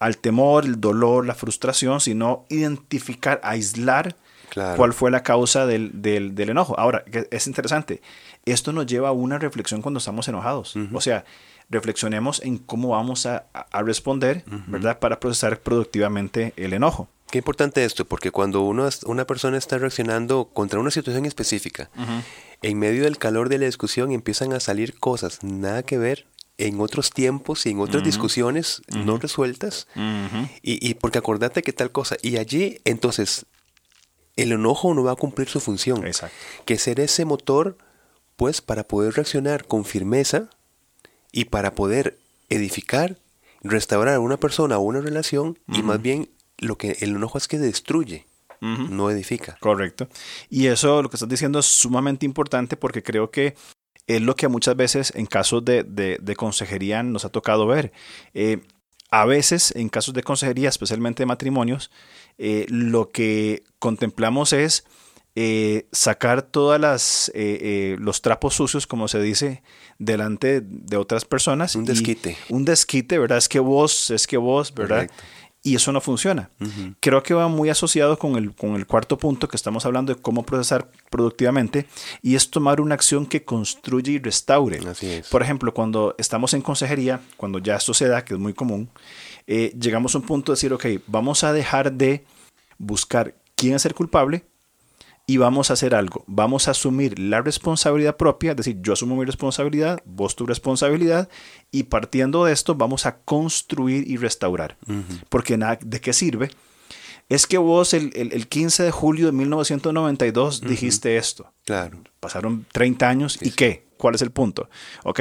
al 0.00 0.18
temor, 0.18 0.64
el 0.64 0.80
dolor, 0.80 1.24
la 1.26 1.34
frustración, 1.34 2.00
sino 2.00 2.44
identificar, 2.48 3.40
aislar 3.42 4.16
Claro. 4.50 4.76
cuál 4.78 4.94
fue 4.94 5.10
la 5.10 5.22
causa 5.22 5.66
del, 5.66 6.00
del- 6.00 6.34
del 6.34 6.48
enojo. 6.48 6.74
Ahora, 6.80 7.04
es 7.30 7.46
interesante, 7.46 8.00
esto 8.46 8.72
nos 8.72 8.86
lleva 8.86 9.10
a 9.10 9.12
una 9.12 9.38
reflexión 9.38 9.82
cuando 9.82 9.98
estamos 9.98 10.26
enojados. 10.26 10.74
O 10.94 11.02
sea, 11.02 11.26
reflexionemos 11.70 12.40
en 12.42 12.58
cómo 12.58 12.88
vamos 12.90 13.26
a, 13.26 13.46
a- 13.52 13.82
responder, 13.82 14.42
¿verdad? 14.68 14.98
Para 14.98 15.20
procesar 15.20 15.60
productivamente 15.60 16.52
el 16.56 16.72
enojo. 16.72 17.08
Qué 17.30 17.38
importante 17.38 17.84
esto, 17.84 18.06
porque 18.06 18.30
cuando 18.30 18.62
uno, 18.62 18.88
una 19.04 19.26
persona 19.26 19.58
está 19.58 19.76
reaccionando 19.76 20.46
contra 20.46 20.80
una 20.80 20.90
situación 20.90 21.26
específica, 21.26 21.90
en 22.62 22.78
medio 22.78 23.04
del 23.04 23.18
calor 23.18 23.50
de 23.50 23.58
la 23.58 23.66
discusión 23.66 24.12
empiezan 24.12 24.52
a 24.54 24.60
salir 24.60 24.98
cosas 24.98 25.44
nada 25.44 25.82
que 25.82 25.98
ver 25.98 26.26
en 26.56 26.80
otros 26.80 27.10
tiempos 27.10 27.66
y 27.66 27.70
en 27.70 27.80
otras 27.80 28.02
discusiones 28.02 28.80
no 28.88 29.18
resueltas. 29.18 29.86
Y, 30.62 30.88
y 30.88 30.94
porque 30.94 31.18
acordate 31.18 31.62
que 31.62 31.72
tal 31.74 31.92
cosa. 31.92 32.16
Y 32.22 32.38
allí, 32.38 32.80
entonces, 32.86 33.44
el 34.36 34.52
enojo 34.52 34.94
no 34.94 35.04
va 35.04 35.12
a 35.12 35.16
cumplir 35.16 35.48
su 35.48 35.60
función. 35.60 36.06
Exacto. 36.06 36.34
Que 36.64 36.78
ser 36.78 36.98
ese 36.98 37.24
motor, 37.26 37.76
pues, 38.36 38.60
para 38.62 38.84
poder 38.84 39.14
reaccionar 39.14 39.66
con 39.66 39.84
firmeza 39.84 40.48
y 41.32 41.46
para 41.46 41.74
poder 41.74 42.18
edificar, 42.48 43.16
restaurar 43.62 44.14
a 44.14 44.20
una 44.20 44.38
persona 44.38 44.78
o 44.78 44.82
una 44.82 45.00
relación, 45.00 45.58
y 45.68 45.82
más 45.82 46.00
bien 46.00 46.28
lo 46.58 46.76
que 46.78 46.96
el 47.00 47.16
enojo 47.16 47.38
es 47.38 47.48
que 47.48 47.58
destruye, 47.58 48.26
no 48.60 49.10
edifica. 49.10 49.56
Correcto. 49.60 50.08
Y 50.50 50.66
eso, 50.66 51.00
lo 51.02 51.10
que 51.10 51.16
estás 51.16 51.28
diciendo, 51.28 51.58
es 51.60 51.66
sumamente 51.66 52.26
importante 52.26 52.76
porque 52.76 53.02
creo 53.02 53.30
que 53.30 53.54
es 54.06 54.20
lo 54.22 54.34
que 54.36 54.48
muchas 54.48 54.74
veces 54.74 55.12
en 55.14 55.26
casos 55.26 55.64
de, 55.64 55.84
de- 55.84 56.18
de 56.20 56.36
consejería 56.36 57.02
nos 57.02 57.24
ha 57.24 57.28
tocado 57.28 57.66
ver. 57.66 57.92
Eh, 58.34 58.58
a 59.10 59.24
veces, 59.26 59.72
en 59.76 59.88
casos 59.88 60.12
de 60.14 60.22
consejería, 60.22 60.68
especialmente 60.70 61.22
de 61.22 61.26
matrimonios, 61.26 61.90
eh, 62.38 62.66
lo 62.68 63.10
que 63.10 63.62
contemplamos 63.78 64.52
es 64.52 64.84
eh, 65.40 65.86
sacar 65.92 66.42
todas 66.42 66.80
las 66.80 67.28
eh, 67.28 67.58
eh, 67.62 67.96
los 68.00 68.22
trapos 68.22 68.54
sucios, 68.54 68.88
como 68.88 69.06
se 69.06 69.22
dice, 69.22 69.62
delante 70.00 70.60
de 70.60 70.96
otras 70.96 71.24
personas. 71.24 71.76
Un 71.76 71.84
desquite. 71.84 72.36
un 72.48 72.64
desquite, 72.64 73.20
¿verdad? 73.20 73.38
Es 73.38 73.48
que 73.48 73.60
vos, 73.60 74.10
es 74.10 74.26
que 74.26 74.36
vos, 74.36 74.74
¿verdad? 74.74 75.06
Correcto. 75.06 75.22
Y 75.62 75.76
eso 75.76 75.92
no 75.92 76.00
funciona. 76.00 76.50
Creo 76.98 77.22
que 77.22 77.34
va 77.34 77.46
muy 77.46 77.68
asociado 77.68 78.18
con 78.18 78.34
el, 78.34 78.52
con 78.52 78.74
el 78.74 78.86
cuarto 78.86 79.16
punto 79.16 79.46
que 79.46 79.56
estamos 79.56 79.86
hablando 79.86 80.12
de 80.12 80.20
cómo 80.20 80.44
procesar 80.44 80.90
productivamente 81.08 81.86
y 82.20 82.34
es 82.34 82.50
tomar 82.50 82.80
una 82.80 82.96
acción 82.96 83.24
que 83.24 83.44
construye 83.44 84.12
y 84.12 84.18
restaure. 84.18 84.78
Así 84.88 85.06
es. 85.06 85.28
Por 85.28 85.42
ejemplo, 85.42 85.72
cuando 85.72 86.16
estamos 86.18 86.52
en 86.54 86.62
consejería, 86.62 87.20
cuando 87.36 87.60
ya 87.60 87.76
esto 87.76 87.94
se 87.94 88.08
da, 88.08 88.24
que 88.24 88.34
es 88.34 88.40
muy 88.40 88.54
común, 88.54 88.90
llegamos 89.46 90.16
a 90.16 90.18
un 90.18 90.24
punto 90.24 90.50
de 90.50 90.56
decir, 90.56 90.72
ok, 90.72 90.86
vamos 91.06 91.44
a 91.44 91.52
dejar 91.52 91.92
de 91.92 92.24
buscar 92.78 93.36
quién 93.54 93.74
es 93.74 93.84
el 93.84 93.94
culpable 93.94 94.44
y 95.28 95.36
vamos 95.36 95.68
a 95.68 95.74
hacer 95.74 95.94
algo. 95.94 96.24
Vamos 96.26 96.68
a 96.68 96.70
asumir 96.70 97.18
la 97.18 97.42
responsabilidad 97.42 98.16
propia, 98.16 98.52
es 98.52 98.56
decir, 98.56 98.78
yo 98.80 98.94
asumo 98.94 99.14
mi 99.14 99.26
responsabilidad, 99.26 100.00
vos 100.06 100.34
tu 100.34 100.46
responsabilidad, 100.46 101.28
y 101.70 101.82
partiendo 101.84 102.46
de 102.46 102.54
esto 102.54 102.74
vamos 102.74 103.04
a 103.04 103.18
construir 103.18 104.10
y 104.10 104.16
restaurar. 104.16 104.78
Porque 105.28 105.58
nada, 105.58 105.78
¿de 105.84 106.00
qué 106.00 106.14
sirve? 106.14 106.50
Es 107.28 107.46
que 107.46 107.58
vos 107.58 107.92
el, 107.92 108.10
el, 108.14 108.48
15 108.48 108.84
de 108.84 108.90
julio 108.90 109.26
de 109.26 109.32
1992 109.32 110.62
dijiste 110.62 111.18
esto. 111.18 111.52
Claro. 111.66 111.98
Pasaron 112.20 112.64
30 112.72 113.06
años 113.06 113.38
y 113.42 113.50
¿qué? 113.50 113.86
¿Cuál 113.98 114.14
es 114.14 114.22
el 114.22 114.30
punto? 114.30 114.70
Ok, 115.04 115.20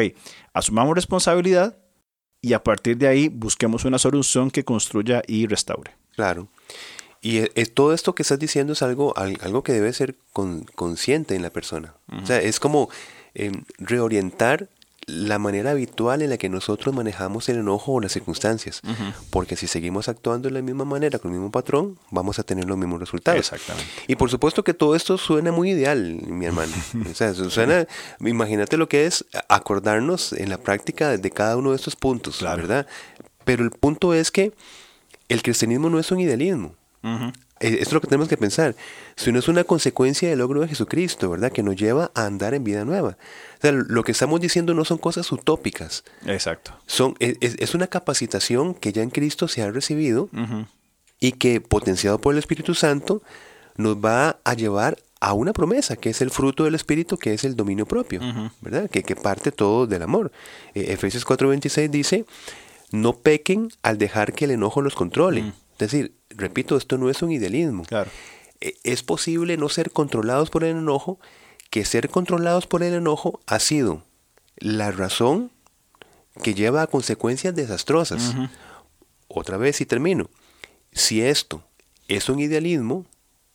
asumamos 0.53 0.95
responsabilidad 0.95 1.77
y 2.41 2.53
a 2.53 2.63
partir 2.63 2.97
de 2.97 3.09
ahí 3.09 3.27
busquemos 3.27 3.83
una 3.83 3.99
solución 3.99 4.51
que 4.51 4.63
construya 4.63 5.21
y 5.27 5.47
restaure. 5.47 5.91
Claro. 6.15 6.47
Y 7.21 7.39
e, 7.39 7.65
todo 7.65 7.93
esto 7.93 8.15
que 8.15 8.23
estás 8.23 8.39
diciendo 8.39 8.73
es 8.73 8.81
algo, 8.81 9.13
algo 9.17 9.63
que 9.63 9.73
debe 9.73 9.91
ser 9.93 10.15
consciente 10.75 11.35
en 11.35 11.41
la 11.41 11.49
persona. 11.49 11.95
O 12.21 12.25
sea, 12.25 12.39
es 12.39 12.59
como 12.59 12.89
em, 13.33 13.63
reorientar 13.77 14.69
la 15.07 15.39
manera 15.39 15.71
habitual 15.71 16.21
en 16.21 16.29
la 16.29 16.37
que 16.37 16.49
nosotros 16.49 16.93
manejamos 16.93 17.47
el 17.47 17.59
enojo 17.59 17.93
o 17.93 18.01
las 18.01 18.11
circunstancias. 18.11 18.81
Porque 19.29 19.55
si 19.55 19.65
seguimos 19.65 20.09
actuando 20.09 20.49
de 20.49 20.53
la 20.53 20.61
misma 20.61 20.83
manera, 20.83 21.17
con 21.17 21.31
el 21.31 21.37
mismo 21.37 21.49
patrón, 21.49 21.97
vamos 22.11 22.39
a 22.39 22.43
tener 22.43 22.65
los 22.65 22.77
mismos 22.77 22.99
resultados. 22.99 23.39
Exactamente. 23.39 23.89
Y 24.07 24.17
por 24.17 24.29
supuesto 24.29 24.65
que 24.65 24.73
todo 24.73 24.95
esto 24.97 25.17
suena 25.17 25.53
muy 25.53 25.71
ideal, 25.71 26.19
mi 26.27 26.45
hermano. 26.45 26.73
o 27.09 27.13
sea, 27.13 27.33
suena, 27.33 27.87
imagínate 28.19 28.75
lo 28.75 28.89
que 28.89 29.05
es 29.05 29.23
acordarnos 29.47 30.33
en 30.33 30.49
la 30.49 30.57
práctica 30.57 31.17
de 31.17 31.31
cada 31.31 31.55
uno 31.55 31.69
de 31.69 31.77
estos 31.77 31.95
puntos, 31.95 32.41
¿verdad? 32.41 32.85
Pero 33.45 33.63
el 33.63 33.71
punto 33.71 34.13
es 34.13 34.29
que 34.29 34.51
el 35.29 35.41
cristianismo 35.41 35.89
no 35.89 35.99
es 35.99 36.11
un 36.11 36.19
idealismo. 36.19 36.75
Uh 37.07 37.31
Esto 37.59 37.81
es 37.81 37.93
lo 37.93 38.01
que 38.01 38.07
tenemos 38.07 38.27
que 38.27 38.37
pensar. 38.37 38.75
Si 39.15 39.31
no 39.31 39.39
es 39.39 39.47
una 39.47 39.63
consecuencia 39.63 40.29
del 40.29 40.39
logro 40.39 40.61
de 40.61 40.67
Jesucristo, 40.67 41.31
¿verdad? 41.31 41.51
Que 41.51 41.63
nos 41.63 41.75
lleva 41.75 42.11
a 42.13 42.25
andar 42.25 42.53
en 42.53 42.63
vida 42.63 42.85
nueva. 42.85 43.17
O 43.57 43.61
sea, 43.61 43.71
lo 43.71 44.03
que 44.03 44.11
estamos 44.11 44.39
diciendo 44.39 44.75
no 44.75 44.85
son 44.85 44.99
cosas 44.99 45.31
utópicas. 45.31 46.03
Exacto. 46.25 46.71
Son, 46.85 47.15
es, 47.19 47.73
una 47.73 47.87
capacitación 47.87 48.75
que 48.75 48.93
ya 48.93 49.01
en 49.01 49.09
Cristo 49.09 49.47
se 49.47 49.63
ha 49.63 49.71
recibido 49.71 50.29
y 51.19 51.31
que, 51.33 51.59
potenciado 51.61 52.19
por 52.19 52.33
el 52.33 52.39
Espíritu 52.39 52.75
Santo, 52.75 53.23
nos 53.75 53.97
va 53.97 54.37
a 54.43 54.53
llevar 54.53 54.97
a 55.19 55.33
una 55.33 55.53
promesa, 55.53 55.95
que 55.95 56.11
es 56.11 56.21
el 56.21 56.29
fruto 56.29 56.63
del 56.63 56.75
Espíritu, 56.75 57.17
que 57.17 57.33
es 57.33 57.43
el 57.43 57.55
dominio 57.55 57.87
propio, 57.87 58.21
¿verdad? 58.61 58.89
Que, 58.89 59.01
que, 59.01 59.15
parte 59.15 59.51
todo 59.51 59.87
del 59.87 60.03
amor. 60.03 60.31
Eh, 60.75 60.85
Efesios 60.89 61.25
4:26 61.25 61.89
dice, 61.89 62.25
no 62.91 63.13
pequen 63.13 63.69
al 63.81 63.97
dejar 63.97 64.33
que 64.33 64.45
el 64.45 64.51
enojo 64.51 64.81
los 64.81 64.93
controle. 64.93 65.53
Es 65.79 65.91
decir, 65.91 66.15
repito, 66.29 66.77
esto 66.77 66.97
no 66.97 67.09
es 67.09 67.21
un 67.21 67.31
idealismo. 67.31 67.83
Claro. 67.83 68.09
E, 68.61 68.75
es 68.83 69.03
posible 69.03 69.57
no 69.57 69.69
ser 69.69 69.91
controlados 69.91 70.49
por 70.49 70.63
el 70.63 70.77
enojo, 70.77 71.19
que 71.69 71.85
ser 71.85 72.09
controlados 72.09 72.67
por 72.67 72.83
el 72.83 72.93
enojo 72.93 73.39
ha 73.45 73.59
sido 73.59 74.03
la 74.57 74.91
razón 74.91 75.51
que 76.41 76.53
lleva 76.53 76.81
a 76.81 76.87
consecuencias 76.87 77.55
desastrosas. 77.55 78.35
Otra 79.27 79.57
vez 79.57 79.81
y 79.81 79.85
termino. 79.85 80.29
Si 80.91 81.21
esto 81.21 81.63
es 82.07 82.29
un 82.29 82.39
idealismo, 82.39 83.05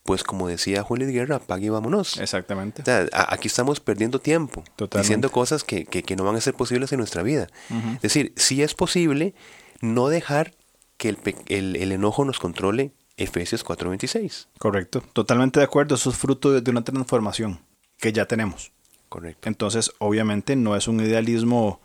pues 0.04 0.24
como 0.24 0.48
decía 0.48 0.82
Julio 0.82 1.06
Guerra, 1.08 1.36
apague 1.36 1.66
y 1.66 1.68
vámonos. 1.68 2.18
Exactamente. 2.18 2.82
aquí 3.12 3.48
estamos 3.48 3.80
perdiendo 3.80 4.20
tiempo, 4.20 4.64
diciendo 4.96 5.30
cosas 5.30 5.64
que, 5.64 5.86
que, 5.86 6.16
no 6.16 6.24
van 6.24 6.36
a 6.36 6.40
ser 6.40 6.54
posibles 6.54 6.92
en 6.92 6.98
nuestra 6.98 7.22
vida. 7.22 7.48
Es 7.96 8.02
decir, 8.02 8.32
si 8.36 8.62
es 8.62 8.74
posible 8.74 9.34
no 9.80 10.08
dejar 10.08 10.54
que 11.02 11.08
el, 11.48 11.74
el, 11.74 11.90
enojo 11.90 12.24
nos 12.24 12.38
controle, 12.38 12.92
Efesios 13.16 13.64
4:26. 13.64 14.46
Correcto, 14.56 15.02
totalmente 15.12 15.58
de 15.58 15.64
acuerdo, 15.64 15.96
eso 15.96 16.10
es 16.10 16.16
fruto 16.16 16.60
de 16.60 16.70
una 16.70 16.84
transformación 16.84 17.58
que 17.98 18.12
ya 18.12 18.26
tenemos. 18.26 18.70
Correcto. 19.08 19.48
Entonces, 19.48 19.90
obviamente 19.98 20.54
no 20.54 20.76
es 20.76 20.86
un 20.86 21.00
idealismo 21.00 21.80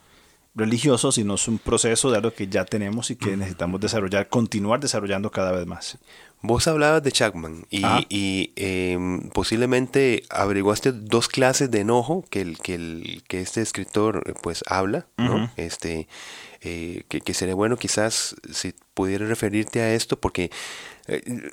religioso, 0.54 1.12
sino 1.12 1.34
es 1.34 1.48
un 1.48 1.58
proceso 1.58 2.12
de 2.12 2.18
algo 2.18 2.32
que 2.32 2.48
ya 2.48 2.64
tenemos 2.64 3.10
y 3.10 3.16
que 3.16 3.36
necesitamos 3.36 3.82
desarrollar, 3.82 4.30
continuar 4.30 4.80
desarrollando 4.80 5.32
cada 5.32 5.52
vez 5.52 5.66
más. 5.66 5.98
Vos 6.42 6.68
hablabas 6.68 7.02
de 7.02 7.12
Chapman 7.12 7.66
y, 7.72 7.84
y 8.10 8.54
em, 8.56 9.30
posiblemente 9.30 10.26
averiguaste 10.30 10.92
dos 10.92 11.28
clases 11.28 11.72
de 11.72 11.80
enojo 11.80 12.24
que, 12.30 12.42
el, 12.42 12.60
que, 12.60 12.76
el, 12.76 13.24
que 13.28 13.42
este 13.42 13.62
escritor 13.62 14.22
eh, 14.28 14.34
pues 14.44 14.64
habla, 14.68 15.08
¿no? 15.18 15.50
Este, 15.58 16.08
eh, 16.62 17.04
que, 17.08 17.34
sería 17.34 17.56
bueno 17.56 17.78
quizás 17.78 18.36
si 18.52 18.74
pudieras 18.94 19.30
referirte 19.30 19.82
a 19.82 19.94
esto, 19.94 20.20
porque 20.20 20.52
eh, 21.08 21.52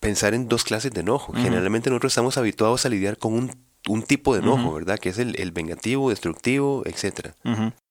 pensar 0.00 0.34
en 0.34 0.48
dos 0.48 0.64
clases 0.64 0.92
de 0.92 1.00
enojo. 1.00 1.32
Generalmente 1.32 1.90
nosotros 1.90 2.12
estamos 2.12 2.36
habituados 2.36 2.84
a 2.84 2.88
lidiar 2.88 3.16
con 3.16 3.50
un, 3.88 4.02
tipo 4.02 4.34
de 4.34 4.40
enojo, 4.40 4.74
¿verdad? 4.74 4.98
Que 4.98 5.10
es 5.10 5.18
el, 5.18 5.52
vengativo, 5.52 6.10
destructivo, 6.10 6.82
etc. 6.84 7.30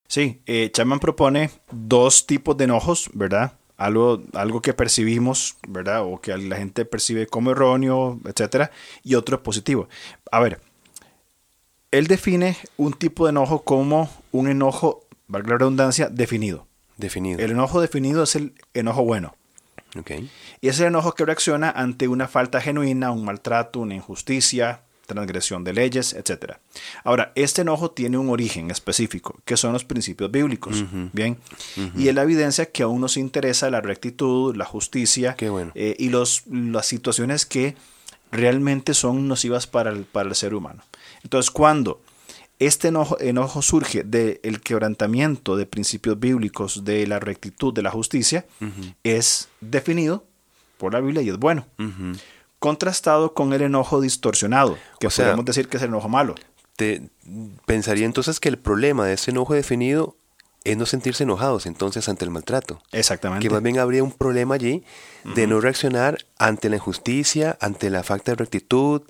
Sí, 0.08 0.42
eh, 0.46 0.70
Chapman 0.72 1.00
propone 1.00 1.50
dos 1.72 2.28
tipos 2.28 2.56
de 2.58 2.66
enojos, 2.66 3.10
¿verdad? 3.14 3.54
Algo, 3.78 4.22
algo 4.34 4.62
que 4.62 4.74
percibimos, 4.74 5.58
¿verdad? 5.68 6.04
O 6.04 6.22
que 6.22 6.38
la 6.38 6.58
gente 6.58 6.86
percibe 6.86 7.26
como 7.26 7.52
erróneo, 7.52 8.20
etcétera, 8.26 8.70
y 9.04 9.16
otro 9.16 9.42
positivo. 9.42 9.88
A 10.32 10.40
ver, 10.40 10.62
él 11.90 12.08
define 12.08 12.58
un 12.78 12.94
tipo 12.94 13.26
de 13.26 13.32
enojo 13.32 13.64
como 13.64 14.10
un 14.32 14.48
enojo 14.48 15.04
valga 15.28 15.52
la 15.52 15.58
redundancia, 15.58 16.10
definido. 16.10 16.68
Definido. 16.98 17.40
El 17.40 17.52
enojo 17.52 17.82
definido 17.82 18.24
es 18.24 18.36
el 18.36 18.54
enojo 18.74 19.04
bueno. 19.04 19.36
Okay. 19.98 20.30
Y 20.62 20.70
es 20.70 20.80
el 20.80 20.88
enojo 20.88 21.14
que 21.14 21.26
reacciona 21.26 21.70
ante 21.70 22.08
una 22.08 22.28
falta 22.28 22.62
genuina, 22.62 23.12
un 23.12 23.26
maltrato, 23.26 23.80
una 23.80 23.96
injusticia, 23.96 24.82
transgresión 25.06 25.64
de 25.64 25.74
leyes, 25.74 26.14
etc. 26.14 26.56
Ahora, 27.04 27.32
este 27.36 27.62
enojo 27.62 27.92
tiene 27.92 28.18
un 28.18 28.30
origen 28.30 28.72
específico, 28.72 29.40
que 29.46 29.58
son 29.58 29.74
los 29.74 29.86
principios 29.86 30.32
bíblicos. 30.32 30.84
Bien. 31.12 31.38
Y 31.96 32.08
es 32.08 32.16
la 32.16 32.24
evidencia 32.24 32.68
que 32.68 32.84
aún 32.84 33.02
nos 33.02 33.18
interesa 33.18 33.70
la 33.70 33.82
rectitud, 33.82 34.56
la 34.56 34.66
justicia 34.66 35.36
eh, 35.40 35.96
y 35.98 36.10
los, 36.10 36.44
las 36.48 36.88
situaciones 36.88 37.46
que 37.46 37.76
realmente 38.32 38.94
son 38.94 39.28
nocivas 39.28 39.68
para 39.68 39.92
el, 39.92 40.06
para 40.06 40.30
el 40.30 40.36
ser 40.36 40.56
humano. 40.56 40.84
Entonces, 41.24 41.52
cuando 41.52 42.02
este 42.60 42.88
enojo, 42.88 43.62
surge 43.62 44.04
del 44.04 44.62
quebrantamiento 44.62 45.58
de 45.58 45.66
principios 45.66 46.20
bíblicos, 46.20 46.86
de 46.86 47.06
la 47.08 47.20
rectitud, 47.20 47.74
de 47.74 47.82
la 47.82 47.92
justicia, 47.92 48.46
es 49.04 49.50
definido 49.62 50.26
por 50.78 50.94
la 50.94 51.00
Biblia 51.00 51.22
y 51.22 51.30
es 51.30 51.38
bueno. 51.38 51.66
Contrastado 52.60 53.34
con 53.34 53.52
el 53.54 53.62
enojo 53.62 54.00
distorsionado, 54.00 54.78
que 55.00 55.10
podemos 55.10 55.46
decir 55.46 55.68
que 55.68 55.78
es 55.78 55.84
el 55.84 55.90
enojo 55.90 56.10
malo. 56.10 56.36
Te 56.76 57.10
pensaría 57.66 58.06
entonces 58.06 58.40
que 58.40 58.50
el 58.50 58.58
problema 58.58 59.06
de 59.06 59.14
ese 59.14 59.32
enojo 59.32 59.54
definido 59.54 60.16
es 60.64 60.78
no 60.78 60.86
sentirse 60.86 61.24
enojados 61.24 61.66
entonces 61.66 62.08
ante 62.08 62.24
el 62.24 62.32
maltrato. 62.32 62.82
Exactamente. 62.94 63.46
Que 63.46 63.54
más 63.54 63.62
bien 63.62 63.80
habría 63.80 64.02
un 64.04 64.14
problema 64.14 64.56
allí 64.56 64.84
de 65.36 65.46
no 65.46 65.60
reaccionar 65.60 66.26
ante 66.38 66.70
la 66.70 66.78
injusticia, 66.78 67.58
ante 67.60 67.90
la 67.90 68.02
falta 68.04 68.32
de 68.32 68.38
rectitud, 68.38 69.02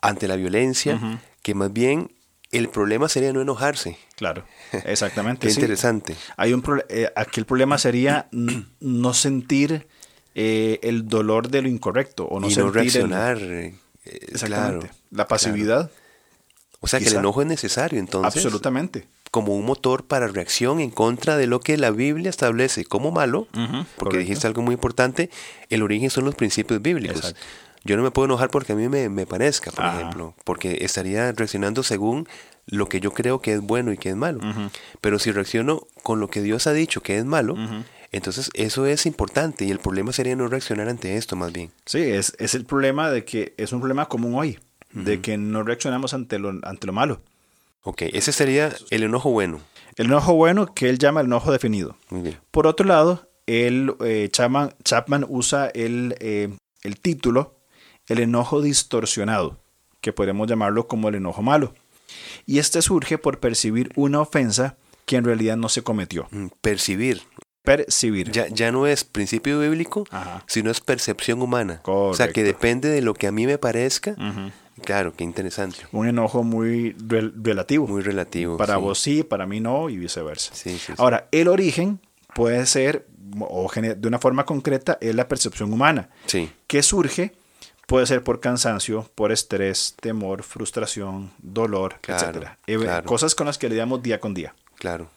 ante 0.00 0.26
la 0.26 0.34
violencia, 0.36 1.20
que 1.42 1.54
más 1.54 1.72
bien 1.72 2.12
el 2.50 2.68
problema 2.68 3.08
sería 3.08 3.32
no 3.32 3.40
enojarse. 3.40 3.98
Claro, 4.16 4.44
exactamente. 4.84 5.46
Qué 5.46 5.52
interesante. 5.52 6.16
Hay 6.36 6.52
un 6.52 6.62
eh, 6.88 7.10
aquí 7.14 7.40
el 7.40 7.46
problema 7.46 7.78
sería 7.78 8.28
no 8.32 9.14
sentir 9.14 9.86
eh, 10.34 10.78
el 10.82 11.08
dolor 11.08 11.48
de 11.48 11.62
lo 11.62 11.68
incorrecto 11.68 12.24
o 12.26 12.40
no 12.40 12.48
y 12.48 12.54
no 12.54 12.70
reaccionar. 12.70 13.38
Eh, 13.40 13.74
exactamente. 14.04 14.90
La 15.10 15.26
pasividad. 15.26 15.90
O 16.80 16.86
sea 16.86 17.00
que 17.00 17.08
el 17.08 17.16
enojo 17.16 17.42
es 17.42 17.48
necesario 17.48 17.98
entonces. 17.98 18.36
Absolutamente. 18.36 19.08
Como 19.30 19.54
un 19.56 19.66
motor 19.66 20.06
para 20.06 20.28
reacción 20.28 20.80
en 20.80 20.90
contra 20.90 21.36
de 21.36 21.46
lo 21.46 21.60
que 21.60 21.76
la 21.76 21.90
Biblia 21.90 22.30
establece 22.30 22.84
como 22.84 23.10
malo, 23.10 23.46
porque 23.96 24.18
dijiste 24.18 24.46
algo 24.46 24.62
muy 24.62 24.74
importante, 24.74 25.28
el 25.68 25.82
origen 25.82 26.08
son 26.08 26.24
los 26.24 26.34
principios 26.34 26.80
bíblicos. 26.80 27.16
Exacto. 27.16 27.40
Yo 27.88 27.96
no 27.96 28.02
me 28.02 28.10
puedo 28.10 28.26
enojar 28.26 28.50
porque 28.50 28.74
a 28.74 28.76
mí 28.76 28.86
me, 28.86 29.26
parezca, 29.26 29.70
por 29.70 29.86
ejemplo, 29.86 30.34
porque 30.44 30.80
estaría 30.82 31.32
reaccionando 31.32 31.82
según 31.82 32.28
lo 32.66 32.86
que 32.86 33.00
yo 33.00 33.12
creo 33.12 33.40
que 33.40 33.54
es 33.54 33.62
bueno 33.62 33.94
y 33.94 33.96
que 33.96 34.10
es 34.10 34.14
malo. 34.14 34.40
Pero 35.00 35.18
si 35.18 35.32
reacciono 35.32 35.86
con 36.02 36.20
lo 36.20 36.28
que 36.28 36.42
Dios 36.42 36.66
ha 36.66 36.74
dicho 36.74 37.00
que 37.00 37.16
es 37.16 37.24
malo, 37.24 37.56
entonces 38.12 38.50
eso 38.52 38.84
es 38.84 39.06
importante 39.06 39.64
y 39.64 39.70
el 39.70 39.78
problema 39.78 40.12
sería 40.12 40.36
no 40.36 40.48
reaccionar 40.48 40.90
ante 40.90 41.16
esto 41.16 41.34
más 41.34 41.50
bien. 41.50 41.70
Sí, 41.86 42.00
es, 42.00 42.36
es 42.38 42.54
el 42.54 42.66
problema 42.66 43.10
de 43.10 43.24
que 43.24 43.54
es 43.56 43.72
un 43.72 43.80
problema 43.80 44.06
común 44.06 44.34
hoy, 44.34 44.58
de 44.92 45.22
que 45.22 45.38
no 45.38 45.62
reaccionamos 45.62 46.12
ante 46.12 46.38
lo, 46.38 46.50
ante 46.64 46.86
lo 46.86 46.92
malo. 46.92 47.22
Ok, 47.84 48.02
ese 48.12 48.32
sería 48.32 48.70
el 48.90 49.02
enojo 49.02 49.30
bueno. 49.30 49.62
El 49.96 50.08
enojo 50.08 50.34
bueno 50.34 50.74
que 50.74 50.90
él 50.90 50.98
llama 50.98 51.20
el 51.20 51.26
enojo 51.28 51.50
definido. 51.50 51.96
Por 52.50 52.66
otro 52.66 52.84
lado, 52.84 53.30
él, 53.46 53.94
eh, 54.04 54.28
Chapman, 54.30 54.74
Chapman, 54.84 55.24
usa 55.26 55.68
el, 55.68 56.16
eh, 56.20 56.50
el 56.82 57.00
título 57.00 57.57
el 58.08 58.20
enojo 58.20 58.60
distorsionado, 58.60 59.58
que 60.00 60.12
podemos 60.12 60.48
llamarlo 60.48 60.88
como 60.88 61.08
el 61.08 61.16
enojo 61.16 61.42
malo. 61.42 61.74
Y 62.46 62.58
este 62.58 62.82
surge 62.82 63.18
por 63.18 63.40
percibir 63.40 63.90
una 63.94 64.20
ofensa 64.20 64.76
que 65.04 65.16
en 65.16 65.24
realidad 65.24 65.56
no 65.56 65.68
se 65.68 65.82
cometió. 65.82 66.28
Mm, 66.30 66.46
percibir. 66.60 67.22
Percibir. 67.62 68.30
Ya, 68.30 68.48
ya 68.48 68.72
no 68.72 68.86
es 68.86 69.04
principio 69.04 69.60
bíblico, 69.60 70.04
sino 70.46 70.70
es 70.70 70.80
percepción 70.80 71.42
humana. 71.42 71.82
O 71.84 72.14
sea, 72.14 72.32
que 72.32 72.42
depende 72.42 72.88
de 72.88 73.02
lo 73.02 73.14
que 73.14 73.26
a 73.26 73.32
mí 73.32 73.46
me 73.46 73.58
parezca, 73.58 74.16
Claro, 74.84 75.12
qué 75.12 75.24
interesante. 75.24 75.78
Un 75.92 76.08
enojo 76.08 76.42
muy 76.42 76.94
relativo. 77.42 77.86
Muy 77.86 78.02
relativo. 78.02 78.56
Para 78.56 78.76
vos 78.76 78.98
sí, 78.98 79.22
para 79.22 79.46
mí 79.46 79.60
no, 79.60 79.90
y 79.90 79.96
viceversa. 79.96 80.54
Sí, 80.54 80.78
sí, 80.78 80.92
Ahora, 80.98 81.28
el 81.32 81.48
origen 81.48 82.00
puede 82.34 82.64
ser, 82.66 83.06
o 83.40 83.70
de 83.74 84.08
una 84.08 84.18
forma 84.18 84.44
concreta, 84.44 84.98
es 85.00 85.14
la 85.14 85.28
percepción 85.28 85.72
humana. 85.72 86.10
Sí. 86.26 86.50
Que 86.66 86.82
surge, 86.82 87.32
puede 87.88 88.06
ser 88.06 88.22
por 88.22 88.38
cansancio, 88.38 89.10
por 89.14 89.32
estrés, 89.32 89.94
temor, 89.98 90.42
frustración, 90.42 91.32
dolor, 91.38 91.98
etc. 92.06 92.48
Eh, 92.66 92.78
cosas 93.06 93.34
con 93.34 93.46
las 93.46 93.56
que 93.56 93.70
lidiamos 93.70 94.02
día 94.02 94.20
con 94.20 94.34
día. 94.34 94.54
Claro. 94.76 95.08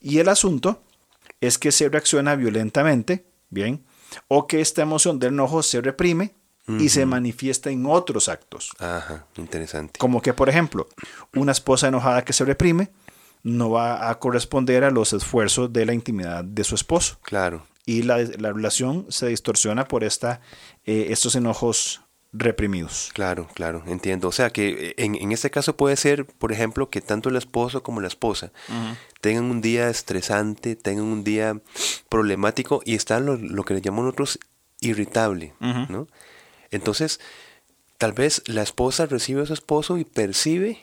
Y 0.00 0.20
el 0.20 0.28
asunto 0.28 0.80
es 1.40 1.58
que 1.58 1.72
se 1.72 1.88
reacciona 1.88 2.36
violentamente, 2.36 3.26
¿bien? 3.50 3.84
O 4.28 4.46
que 4.46 4.60
esta 4.60 4.82
emoción 4.82 5.18
del 5.18 5.32
enojo 5.32 5.64
se 5.64 5.80
reprime 5.80 6.32
y 6.78 6.90
se 6.90 7.04
manifiesta 7.06 7.70
en 7.70 7.86
otros 7.86 8.28
actos. 8.28 8.70
Ajá, 8.78 9.26
interesante. 9.36 9.98
Como 9.98 10.22
que, 10.22 10.32
por 10.32 10.48
ejemplo, 10.48 10.88
una 11.34 11.50
esposa 11.50 11.88
enojada 11.88 12.24
que 12.24 12.32
se 12.32 12.44
reprime 12.44 12.92
no 13.42 13.70
va 13.70 14.08
a 14.08 14.18
corresponder 14.20 14.84
a 14.84 14.92
los 14.92 15.12
esfuerzos 15.12 15.72
de 15.72 15.86
la 15.86 15.92
intimidad 15.92 16.44
de 16.44 16.62
su 16.62 16.76
esposo. 16.76 17.18
Claro. 17.22 17.66
Y 17.84 18.02
la, 18.02 18.18
relación 18.18 19.06
se 19.08 19.26
distorsiona 19.26 19.88
por 19.88 20.04
esta, 20.04 20.40
eh, 20.84 21.06
estos 21.10 21.34
enojos 21.34 22.01
reprimidos. 22.32 23.10
Claro, 23.12 23.48
claro, 23.54 23.82
entiendo. 23.86 24.28
O 24.28 24.32
sea 24.32 24.50
que 24.50 24.88
eh, 24.88 24.94
en, 24.96 25.14
en, 25.14 25.32
este 25.32 25.50
caso 25.50 25.76
puede 25.76 25.96
ser, 25.96 26.24
por 26.24 26.52
ejemplo, 26.52 26.88
que 26.88 27.00
tanto 27.00 27.28
el 27.28 27.36
esposo 27.36 27.82
como 27.82 28.00
la 28.00 28.08
esposa 28.08 28.52
tengan 29.20 29.44
un 29.44 29.60
día 29.60 29.88
estresante, 29.90 30.74
tengan 30.76 31.04
un 31.04 31.24
día 31.24 31.60
problemático 32.08 32.82
y 32.84 32.94
está 32.94 33.20
lo, 33.20 33.36
lo 33.36 33.64
que 33.64 33.74
le 33.74 33.82
llamamos 33.82 34.06
nosotros 34.06 34.38
irritable, 34.80 35.54
¿no? 35.60 36.08
Entonces, 36.70 37.20
tal 37.98 38.12
vez 38.12 38.42
la 38.46 38.62
esposa 38.62 39.06
recibe 39.06 39.42
a 39.42 39.46
su 39.46 39.52
esposo 39.52 39.98
y 39.98 40.04
percibe, 40.04 40.82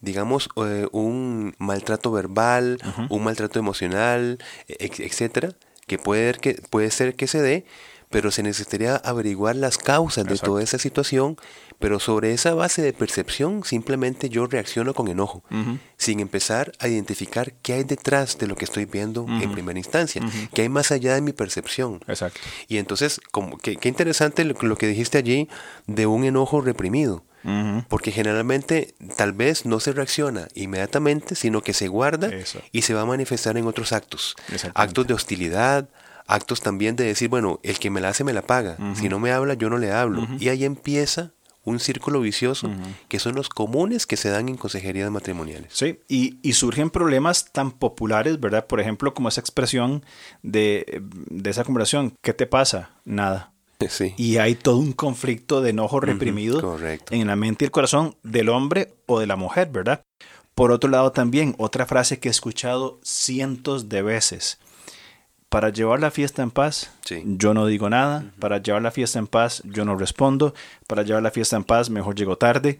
digamos, 0.00 0.48
eh, 0.64 0.86
un 0.92 1.54
maltrato 1.58 2.12
verbal, 2.12 2.78
un 3.08 3.24
maltrato 3.24 3.58
emocional, 3.58 4.38
e, 4.68 4.90
etcétera, 4.98 5.54
que 5.86 5.98
puede, 5.98 6.34
que 6.34 6.62
puede 6.70 6.90
ser 6.90 7.16
que 7.16 7.26
se 7.26 7.42
dé, 7.42 7.64
pero 8.10 8.32
se 8.32 8.42
necesitaría 8.42 8.96
averiguar 8.96 9.54
las 9.56 9.78
causas 9.78 10.26
de 10.26 10.36
toda 10.36 10.62
esa 10.62 10.78
situación, 10.78 11.36
pero 11.78 12.00
sobre 12.00 12.32
esa 12.32 12.54
base 12.54 12.82
de 12.82 12.92
percepción 12.92 13.62
simplemente 13.64 14.28
yo 14.28 14.46
reacciono 14.46 14.94
con 14.94 15.08
enojo, 15.08 15.44
sin 15.96 16.18
empezar 16.18 16.72
a 16.80 16.88
identificar 16.88 17.52
qué 17.62 17.74
hay 17.74 17.84
detrás 17.84 18.36
de 18.36 18.48
lo 18.48 18.56
que 18.56 18.64
estoy 18.64 18.84
viendo 18.84 19.26
en 19.28 19.52
primera 19.52 19.78
instancia, 19.78 20.22
qué 20.52 20.62
hay 20.62 20.68
más 20.68 20.90
allá 20.90 21.14
de 21.14 21.20
mi 21.20 21.32
percepción. 21.32 22.00
Exacto. 22.08 22.40
Y 22.66 22.78
entonces, 22.78 23.20
como, 23.30 23.58
qué, 23.58 23.78
interesante 23.84 24.44
lo, 24.44 24.76
que 24.76 24.86
dijiste 24.88 25.16
allí 25.16 25.48
de 25.86 26.06
un 26.06 26.24
enojo 26.24 26.60
reprimido. 26.60 27.24
Porque 27.88 28.12
generalmente 28.12 28.94
tal 29.16 29.32
vez 29.32 29.64
no 29.64 29.80
se 29.80 29.92
reacciona 29.92 30.48
inmediatamente, 30.54 31.34
sino 31.34 31.62
que 31.62 31.72
se 31.72 31.88
guarda 31.88 32.28
y 32.70 32.82
se 32.82 32.92
va 32.92 33.02
a 33.02 33.06
manifestar 33.06 33.56
en 33.56 33.66
otros 33.66 33.92
actos. 33.92 34.36
Actos 34.74 35.06
de 35.06 35.14
hostilidad, 35.14 35.88
actos 36.30 36.60
también 36.60 36.96
de 36.96 37.04
decir, 37.04 37.28
bueno, 37.28 37.60
el 37.62 37.78
que 37.78 37.90
me 37.90 38.00
la 38.00 38.10
hace 38.10 38.24
me 38.24 38.32
la 38.32 38.42
paga, 38.42 38.76
si 38.94 39.08
no 39.08 39.18
me 39.18 39.32
habla 39.32 39.54
yo 39.54 39.68
no 39.68 39.78
le 39.78 39.92
hablo. 39.92 40.26
Y 40.38 40.48
ahí 40.48 40.64
empieza 40.64 41.32
un 41.64 41.78
círculo 41.78 42.20
vicioso 42.20 42.70
que 43.08 43.18
son 43.18 43.34
los 43.34 43.48
comunes 43.48 44.06
que 44.06 44.16
se 44.16 44.30
dan 44.30 44.48
en 44.48 44.56
consejerías 44.56 45.10
matrimoniales. 45.10 45.72
Sí, 45.72 46.00
y, 46.08 46.38
y, 46.42 46.54
surgen 46.54 46.90
problemas 46.90 47.52
tan 47.52 47.70
populares, 47.70 48.40
¿verdad? 48.40 48.66
Por 48.66 48.80
ejemplo, 48.80 49.12
como 49.12 49.28
esa 49.28 49.40
expresión 49.40 50.04
de, 50.42 51.02
de 51.02 51.50
esa 51.50 51.64
conversación, 51.64 52.14
¿qué 52.22 52.32
te 52.32 52.46
pasa? 52.46 52.90
Nada. 53.04 53.52
Sí. 53.88 54.12
Y 54.18 54.36
hay 54.36 54.56
todo 54.56 54.76
un 54.76 54.92
conflicto 54.92 55.62
de 55.62 55.70
enojo 55.70 56.00
reprimido 56.00 56.78
en 57.10 57.26
la 57.26 57.34
mente 57.34 57.64
y 57.64 57.66
el 57.66 57.70
corazón 57.70 58.14
del 58.22 58.50
hombre 58.50 58.92
o 59.06 59.18
de 59.18 59.26
la 59.26 59.36
mujer, 59.36 59.70
¿verdad? 59.72 60.02
Por 60.54 60.70
otro 60.70 60.90
lado, 60.90 61.12
también 61.12 61.54
otra 61.56 61.86
frase 61.86 62.18
que 62.18 62.28
he 62.28 62.30
escuchado 62.30 63.00
cientos 63.02 63.88
de 63.88 64.02
veces 64.02 64.58
para 65.50 65.70
llevar 65.70 66.00
la 66.00 66.12
fiesta 66.12 66.42
en 66.42 66.52
paz, 66.52 66.92
yo 67.24 67.54
no 67.54 67.66
digo 67.66 67.90
nada. 67.90 68.24
Para 68.38 68.58
llevar 68.58 68.82
la 68.82 68.92
fiesta 68.92 69.18
en 69.18 69.26
paz, 69.26 69.62
yo 69.64 69.84
no 69.84 69.96
respondo. 69.96 70.54
Para 70.86 71.02
llevar 71.02 71.24
la 71.24 71.32
fiesta 71.32 71.56
en 71.56 71.64
paz, 71.64 71.90
mejor 71.90 72.14
llego 72.14 72.38
tarde. 72.38 72.78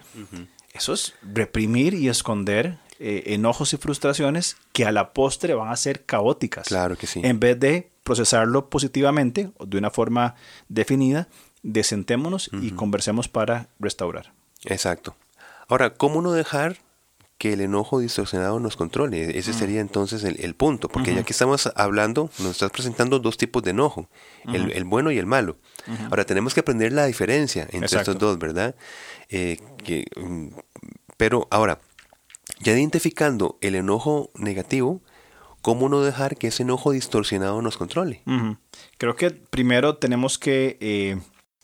Eso 0.73 0.93
es 0.93 1.15
reprimir 1.21 1.95
y 1.95 2.09
esconder 2.09 2.79
eh, 3.01 3.35
enojos 3.35 3.73
y 3.73 3.77
frustraciones 3.77 4.57
que 4.73 4.87
a 4.87 4.93
la 4.93 5.13
postre 5.13 5.55
van 5.55 5.73
a 5.73 5.77
ser 5.77 6.05
caóticas. 6.05 6.69
Claro 6.69 6.97
que 6.97 7.09
sí. 7.09 7.21
En 7.25 7.41
vez 7.41 7.59
de 7.59 7.91
procesarlo 8.05 8.71
positivamente 8.71 9.51
o 9.59 9.67
de 9.67 9.77
una 9.77 9.91
forma 9.91 10.37
definida, 10.69 11.27
desentémonos 11.65 12.51
y 12.53 12.71
conversemos 12.71 13.27
para 13.27 13.67
restaurar. 13.81 14.33
Exacto. 14.65 15.17
Ahora, 15.67 15.95
¿cómo 15.95 16.23
no 16.23 16.33
dejar 16.33 16.79
que 17.41 17.55
el 17.55 17.63
enojo 17.63 18.01
distorsionado 18.01 18.61
nos 18.61 18.77
controle. 18.77 19.39
Ese 19.39 19.55
sería 19.55 19.81
entonces 19.81 20.25
el, 20.25 20.55
punto, 20.55 20.91
porque 20.91 21.15
ya 21.15 21.23
que 21.23 21.33
estamos 21.33 21.73
hablando, 21.75 22.29
nos 22.39 22.51
estás 22.51 22.71
presentando 22.71 23.19
dos 23.19 23.39
tipos 23.39 23.63
de 23.63 23.71
enojo, 23.71 24.11
el, 24.53 24.85
bueno 24.85 25.11
y 25.11 25.17
el 25.17 25.25
malo. 25.25 25.57
Ahora, 26.11 26.27
tenemos 26.27 26.53
que 26.53 26.61
aprender 26.61 26.93
la 26.93 27.07
diferencia 27.07 27.67
entre 27.73 27.99
estos 27.99 28.19
dos, 28.19 28.39
¿verdad? 28.39 28.75
Eh, 29.31 29.57
mm, 30.17 30.49
pero 31.17 31.49
ahora, 31.51 31.81
ya 32.59 32.75
identificando 32.75 33.57
el 33.63 33.75
enojo 33.75 34.29
negativo, 34.35 35.01
¿cómo 35.63 35.89
no 35.89 36.03
dejar 36.03 36.37
que 36.37 36.49
ese 36.49 36.65
enojo 36.65 36.93
distorsionado 36.93 37.63
nos 37.63 37.79
controle? 37.79 38.23
Creo 38.99 39.17
que 39.17 39.31
primero 39.31 39.97
tenemos 39.97 40.39
que 40.39 40.77
eh, 40.83 41.19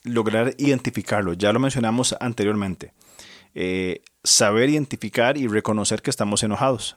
lograr 0.05 0.55
identificarlo, 0.57 1.35
ya 1.35 1.53
lo 1.53 1.61
mencionamos 1.61 2.17
anteriormente. 2.19 2.95
Eh, 3.59 4.01
saber 4.27 4.69
identificar 4.69 5.39
y 5.39 5.47
reconocer 5.47 6.03
que 6.03 6.11
estamos 6.11 6.43
enojados. 6.43 6.97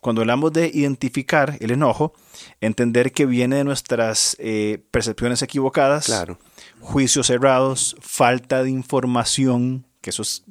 Cuando 0.00 0.22
hablamos 0.22 0.52
de 0.52 0.70
identificar 0.72 1.56
el 1.60 1.70
enojo, 1.70 2.12
entender 2.60 3.12
que 3.12 3.24
viene 3.24 3.56
de 3.56 3.64
nuestras 3.64 4.36
eh, 4.38 4.84
percepciones 4.90 5.40
equivocadas, 5.42 6.06
claro. 6.06 6.38
juicios 6.80 7.28
cerrados, 7.28 7.96
falta 8.00 8.62
de 8.62 8.70
información, 8.70 9.86
que 10.02 10.10
eso 10.10 10.22
es 10.22 10.44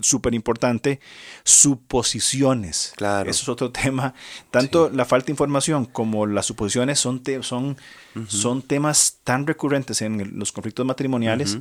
súper 0.00 0.34
importante, 0.34 1.00
suposiciones. 1.44 2.92
Claro. 2.96 3.30
Eso 3.30 3.42
es 3.42 3.48
otro 3.48 3.70
tema. 3.70 4.14
Tanto 4.50 4.90
la 4.90 5.04
falta 5.04 5.26
de 5.26 5.32
información 5.32 5.84
como 5.84 6.26
las 6.26 6.46
suposiciones 6.46 6.98
son, 6.98 7.22
son, 7.42 7.76
son 8.28 8.62
temas 8.62 9.18
tan 9.24 9.46
recurrentes 9.46 10.02
en 10.02 10.38
los 10.38 10.52
conflictos 10.52 10.86
matrimoniales 10.86 11.58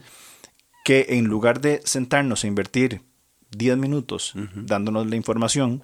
que 0.84 1.06
en 1.10 1.26
lugar 1.26 1.62
de 1.62 1.82
sentarnos 1.84 2.44
a 2.44 2.48
invertir 2.48 3.02
10 3.58 3.78
minutos 3.78 4.34
dándonos 4.56 5.08
la 5.08 5.16
información, 5.16 5.84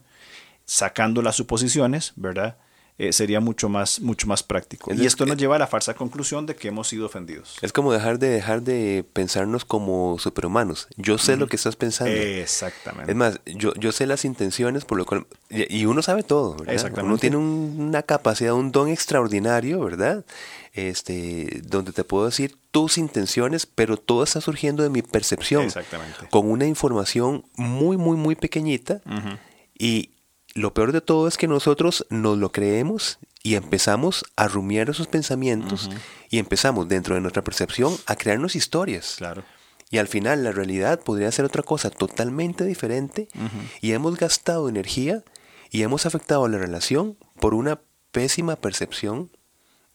sacando 0.66 1.22
las 1.22 1.36
suposiciones, 1.36 2.14
¿verdad? 2.16 2.58
Eh, 3.02 3.14
sería 3.14 3.40
mucho 3.40 3.68
más, 3.68 4.00
mucho 4.00 4.28
más 4.28 4.44
práctico. 4.44 4.94
y 4.94 5.08
esto 5.08 5.26
nos 5.26 5.36
lleva 5.36 5.56
a 5.56 5.60
la 5.60 5.66
falsa 5.66 5.96
conclusión 5.96 6.46
de 6.46 6.56
que 6.56 6.68
hemos 6.68 6.88
sido 6.88 7.08
ofendidos. 7.08 7.58
Es 7.64 7.74
como 7.74 7.92
dejar 7.92 8.20
de 8.20 8.30
dejar 8.30 8.62
de 8.62 9.04
pensarnos 9.12 9.66
como 9.66 10.20
superhumanos. 10.20 10.88
Yo 10.98 11.18
sé 11.18 11.36
lo 11.36 11.48
que 11.48 11.56
estás 11.56 11.76
pensando. 11.76 12.14
Exactamente. 12.14 13.12
Es 13.12 13.18
más, 13.18 13.40
yo, 13.48 13.74
yo 13.74 13.92
sé 13.92 14.06
las 14.06 14.24
intenciones, 14.24 14.86
por 14.86 15.00
lo 15.00 15.08
cual. 15.08 15.26
Y 15.50 15.86
uno 15.86 16.04
sabe 16.04 16.22
todo, 16.22 16.58
¿verdad? 16.58 17.04
Uno 17.04 17.18
tiene 17.18 17.38
una 17.38 18.04
capacidad, 18.04 18.54
un 18.54 18.72
don 18.72 18.88
extraordinario, 18.88 19.80
¿verdad? 19.80 20.24
Este, 20.74 21.64
donde 21.64 21.94
te 21.94 22.04
puedo 22.04 22.26
decir 22.26 22.56
tus 22.70 23.00
intenciones, 23.00 23.66
pero 23.66 23.98
todo 23.98 24.22
está 24.22 24.42
surgiendo 24.42 24.84
de 24.84 24.92
mi 24.92 25.02
percepción. 25.02 25.64
Exactamente. 25.64 26.28
Con 26.30 26.48
una 26.52 26.68
información 26.68 27.46
muy, 27.56 27.98
muy, 27.98 28.16
muy 28.16 28.36
pequeñita. 28.36 29.02
Y 29.76 30.12
lo 30.54 30.74
peor 30.74 30.92
de 30.92 31.02
todo 31.02 31.28
es 31.28 31.38
que 31.38 31.48
nosotros 31.48 32.06
nos 32.10 32.38
lo 32.38 32.52
creemos 32.52 33.20
y 33.44 33.56
empezamos 33.56 34.26
a 34.36 34.48
rumiar 34.48 34.90
esos 34.90 35.08
pensamientos 35.08 35.90
y 36.30 36.38
empezamos 36.40 36.88
dentro 36.88 37.16
de 37.16 37.22
nuestra 37.22 37.44
percepción 37.44 37.96
a 38.06 38.16
crearnos 38.16 38.56
historias. 38.56 39.16
Claro. 39.18 39.44
Y 39.90 39.98
al 39.98 40.08
final 40.08 40.44
la 40.44 40.52
realidad 40.52 41.02
podría 41.02 41.32
ser 41.32 41.46
otra 41.46 41.64
cosa 41.64 41.90
totalmente 41.90 42.64
diferente 42.64 43.28
y 43.82 43.92
hemos 43.92 44.18
gastado 44.18 44.70
energía 44.70 45.24
y 45.70 45.84
hemos 45.84 46.06
afectado 46.06 46.48
la 46.48 46.58
relación 46.58 47.18
por 47.40 47.54
una 47.54 47.82
pésima 48.12 48.56
percepción 48.56 49.32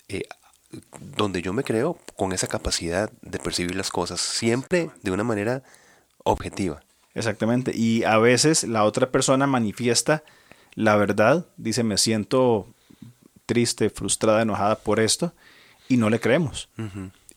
eh, 0.09 0.25
donde 1.17 1.43
yo 1.43 1.53
me 1.53 1.65
creo 1.65 1.99
con 2.17 2.33
esa 2.33 2.47
capacidad 2.47 3.11
de 3.23 3.39
percibir 3.39 3.75
las 3.75 3.91
cosas 3.91 4.21
siempre 4.21 4.91
de 5.03 5.11
una 5.11 5.25
manera 5.25 5.63
objetiva. 6.25 6.83
Exactamente. 7.15 7.73
Y 7.75 8.05
a 8.05 8.19
veces 8.19 8.65
la 8.65 8.85
otra 8.85 9.11
persona 9.11 9.47
manifiesta 9.47 10.25
la 10.77 10.95
verdad, 10.97 11.47
dice, 11.57 11.83
me 11.83 11.99
siento 11.99 12.69
triste, 13.47 13.91
frustrada, 13.91 14.43
enojada 14.43 14.77
por 14.77 15.01
esto, 15.01 15.33
y 15.89 15.97
no 15.97 16.11
le 16.11 16.21
creemos. 16.21 16.69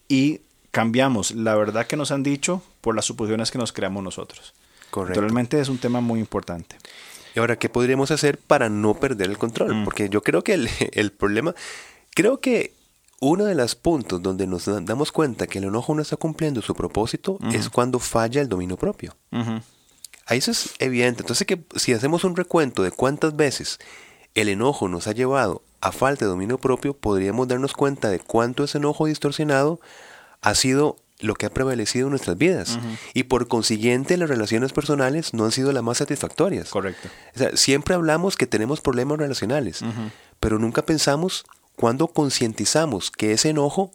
Y 0.08 0.42
cambiamos 0.72 1.32
la 1.32 1.56
verdad 1.56 1.88
que 1.88 1.98
nos 1.98 2.12
han 2.12 2.22
dicho 2.22 2.62
por 2.82 2.96
las 2.96 3.06
suposiciones 3.06 3.50
que 3.50 3.58
nos 3.58 3.72
creamos 3.72 4.04
nosotros. 4.04 4.54
Correcto. 4.92 5.22
Realmente 5.22 5.60
es 5.60 5.70
un 5.70 5.78
tema 5.78 6.02
muy 6.02 6.20
importante. 6.20 6.76
Y 7.36 7.40
ahora, 7.40 7.58
¿qué 7.58 7.70
podríamos 7.70 8.12
hacer 8.12 8.38
para 8.40 8.70
no 8.70 8.96
perder 8.96 9.30
el 9.30 9.38
control? 9.38 9.76
Mm. 9.76 9.86
Porque 9.86 10.10
yo 10.10 10.22
creo 10.22 10.44
que 10.44 10.54
el, 10.54 10.70
el, 10.92 11.12
problema, 11.12 11.54
creo 12.16 12.40
que 12.40 12.74
uno 13.22 13.46
de 13.46 13.56
los 13.56 13.76
puntos 13.76 14.22
donde 14.22 14.48
nos 14.48 14.66
damos 14.86 15.12
cuenta 15.12 15.48
que 15.48 15.60
el 15.60 15.66
enojo 15.66 15.94
no 15.94 16.02
está 16.02 16.16
cumpliendo 16.16 16.62
su 16.62 16.74
propósito 16.74 17.38
es 17.54 17.70
cuando 17.70 18.00
falla 18.00 18.42
el 18.42 18.50
dominio 18.50 18.78
propio. 18.78 19.16
Ahí 20.30 20.38
eso 20.38 20.52
es 20.52 20.76
evidente. 20.78 21.24
Entonces, 21.24 21.46
que 21.48 21.64
si 21.76 21.92
hacemos 21.92 22.24
un 22.24 22.36
recuento 22.36 22.84
de 22.84 22.92
cuántas 22.92 23.36
veces 23.36 23.80
el 24.36 24.48
enojo 24.48 24.88
nos 24.88 25.08
ha 25.08 25.12
llevado 25.12 25.64
a 25.82 25.92
falta 25.92 26.26
de 26.26 26.30
dominio 26.30 26.60
propio, 26.60 26.94
podríamos 26.94 27.48
darnos 27.48 27.74
cuenta 27.74 28.10
de 28.10 28.20
cuánto 28.20 28.64
ese 28.64 28.78
enojo 28.78 29.08
distorsionado 29.08 29.80
ha 30.42 30.54
sido 30.54 30.98
lo 31.20 31.34
que 31.34 31.48
ha 31.48 31.50
prevalecido 31.50 32.08
en 32.08 32.12
nuestras 32.12 32.38
vidas. 32.38 32.78
Y 33.14 33.24
por 33.24 33.48
consiguiente, 33.48 34.18
las 34.18 34.30
relaciones 34.30 34.72
personales 34.72 35.34
no 35.34 35.46
han 35.46 35.52
sido 35.52 35.72
las 35.72 35.84
más 35.84 35.98
satisfactorias. 35.98 36.70
Correcto. 36.70 37.10
O 37.36 37.38
sea, 37.38 37.58
siempre 37.58 37.96
hablamos 37.96 38.38
que 38.38 38.48
tenemos 38.48 38.82
problemas 38.82 39.18
relacionales, 39.18 39.82
pero 40.40 40.60
nunca 40.60 40.84
pensamos 40.84 41.44
cuando 41.76 42.08
concientizamos 42.08 43.10
que 43.10 43.34
ese 43.34 43.50
enojo 43.50 43.92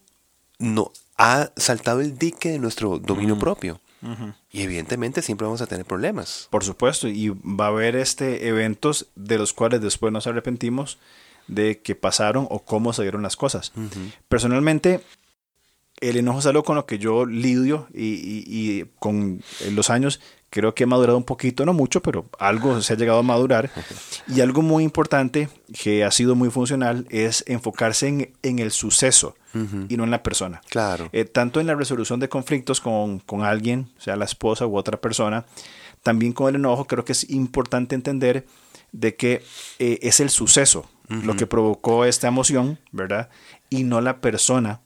no 0.58 0.90
ha 1.16 1.50
saltado 1.56 2.00
el 2.00 2.18
dique 2.18 2.50
de 2.50 2.58
nuestro 2.58 2.98
dominio 2.98 3.38
propio. 3.38 3.80
Y 4.50 4.62
evidentemente 4.62 5.22
siempre 5.22 5.46
vamos 5.46 5.62
a 5.62 5.66
tener 5.66 5.86
problemas. 5.86 6.48
Por 6.50 6.64
supuesto, 6.64 7.08
y 7.08 7.30
va 7.30 7.66
a 7.66 7.68
haber 7.68 7.96
este 7.96 8.48
eventos 8.48 9.08
de 9.14 9.38
los 9.38 9.52
cuales 9.52 9.80
después 9.80 10.12
nos 10.12 10.26
arrepentimos 10.26 10.98
de 11.48 11.80
que 11.80 11.94
pasaron 11.94 12.46
o 12.50 12.64
cómo 12.64 12.92
se 12.92 13.02
dieron 13.02 13.22
las 13.22 13.36
cosas. 13.36 13.72
Personalmente, 14.28 15.00
el 16.00 16.16
enojo 16.16 16.40
es 16.40 16.46
algo 16.46 16.64
con 16.64 16.76
lo 16.76 16.86
que 16.86 16.98
yo 16.98 17.26
lidio 17.26 17.86
y, 17.94 18.84
con 18.98 19.42
los 19.70 19.90
años 19.90 20.20
creo 20.50 20.74
que 20.74 20.84
he 20.84 20.86
madurado 20.86 21.18
un 21.18 21.24
poquito, 21.24 21.66
no 21.66 21.72
mucho, 21.72 22.00
pero 22.00 22.26
algo 22.38 22.80
se 22.80 22.92
ha 22.92 22.96
llegado 22.96 23.18
a 23.18 23.22
madurar. 23.22 23.70
Y 24.28 24.40
algo 24.40 24.62
muy 24.62 24.84
importante 24.84 25.48
que 25.82 26.04
ha 26.04 26.10
sido 26.10 26.34
muy 26.34 26.48
funcional 26.48 27.06
es 27.10 27.44
enfocarse 27.46 28.32
en, 28.42 28.58
el 28.58 28.70
suceso 28.70 29.36
y 29.88 29.96
no 29.96 30.04
en 30.04 30.10
la 30.10 30.22
persona. 30.22 30.60
Claro. 30.68 31.08
Eh, 31.12 31.24
tanto 31.24 31.60
en 31.60 31.66
la 31.66 31.74
resolución 31.74 32.20
de 32.20 32.28
conflictos 32.28 32.80
con, 32.80 33.22
alguien, 33.42 33.90
sea 33.98 34.16
la 34.16 34.24
esposa 34.24 34.66
u 34.66 34.76
otra 34.76 35.00
persona, 35.00 35.46
también 36.02 36.32
con 36.32 36.48
el 36.48 36.56
enojo, 36.56 36.86
creo 36.86 37.04
que 37.04 37.12
es 37.12 37.30
importante 37.30 37.94
entender 37.94 38.46
de 38.92 39.16
que 39.16 39.42
eh, 39.78 39.98
es 40.02 40.20
el 40.20 40.30
suceso 40.30 40.88
lo 41.08 41.36
que 41.36 41.46
provocó 41.46 42.06
esta 42.06 42.28
emoción, 42.28 42.78
¿verdad? 42.90 43.28
Y 43.68 43.84
no 43.84 44.00
la 44.00 44.20
persona 44.22 44.80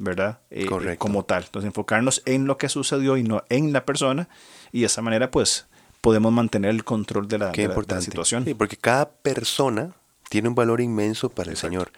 ¿verdad? 0.00 0.40
Eh, 0.50 0.66
como 0.98 1.24
tal. 1.24 1.44
Entonces, 1.44 1.66
enfocarnos 1.66 2.22
en 2.24 2.46
lo 2.46 2.56
que 2.56 2.68
sucedió 2.68 3.16
y 3.16 3.22
no 3.22 3.44
en 3.50 3.72
la 3.72 3.84
persona. 3.84 4.28
Y 4.72 4.80
de 4.80 4.86
esa 4.86 5.02
manera, 5.02 5.30
pues, 5.30 5.66
podemos 6.00 6.32
mantener 6.32 6.70
el 6.70 6.84
control 6.84 7.28
de 7.28 7.38
la, 7.38 7.52
situación. 8.00 8.44
Sí, 8.44 8.54
porque 8.54 8.76
cada 8.76 9.10
persona 9.10 9.92
tiene 10.28 10.48
un 10.48 10.54
valor 10.54 10.80
inmenso 10.80 11.28
para 11.28 11.50
el 11.50 11.56
Señor. 11.56 11.92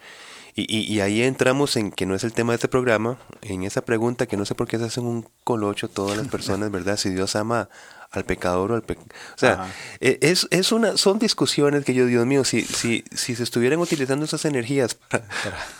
Y, 0.55 0.93
y, 0.93 0.99
ahí 1.01 1.23
entramos 1.23 1.75
en 1.77 1.91
que 1.91 2.05
no 2.05 2.13
es 2.13 2.23
el 2.23 2.31
tema 2.31 2.53
de 2.53 2.57
este 2.57 2.67
programa, 2.67 3.17
en 3.41 3.63
esa 3.63 3.83
pregunta 3.83 4.27
que 4.27 4.37
no 4.37 4.45
sé 4.45 4.53
por 4.53 4.67
qué 4.67 4.77
se 4.77 4.85
hacen 4.85 5.05
un 5.05 5.27
colocho 5.43 5.89
todas 5.89 6.15
las 6.15 6.27
personas, 6.27 6.69
¿verdad? 6.69 6.97
Si 6.97 7.09
Dios 7.09 7.35
ama 7.35 7.69
al 8.13 8.25
pecador 8.25 8.71
o 8.71 8.75
al 8.75 8.83
pecador. 8.83 9.11
O 9.35 9.37
sea, 9.37 9.73
e, 9.99 10.19
es, 10.21 10.47
es, 10.51 10.71
una, 10.71 10.95
son 10.97 11.17
discusiones 11.17 11.83
que 11.83 11.95
yo, 11.95 12.05
Dios 12.05 12.25
mío, 12.27 12.43
si, 12.43 12.61
si, 12.61 13.03
si 13.11 13.35
se 13.35 13.41
estuvieran 13.41 13.79
utilizando 13.79 14.25
esas 14.25 14.45
energías 14.45 14.93
para, 14.93 15.25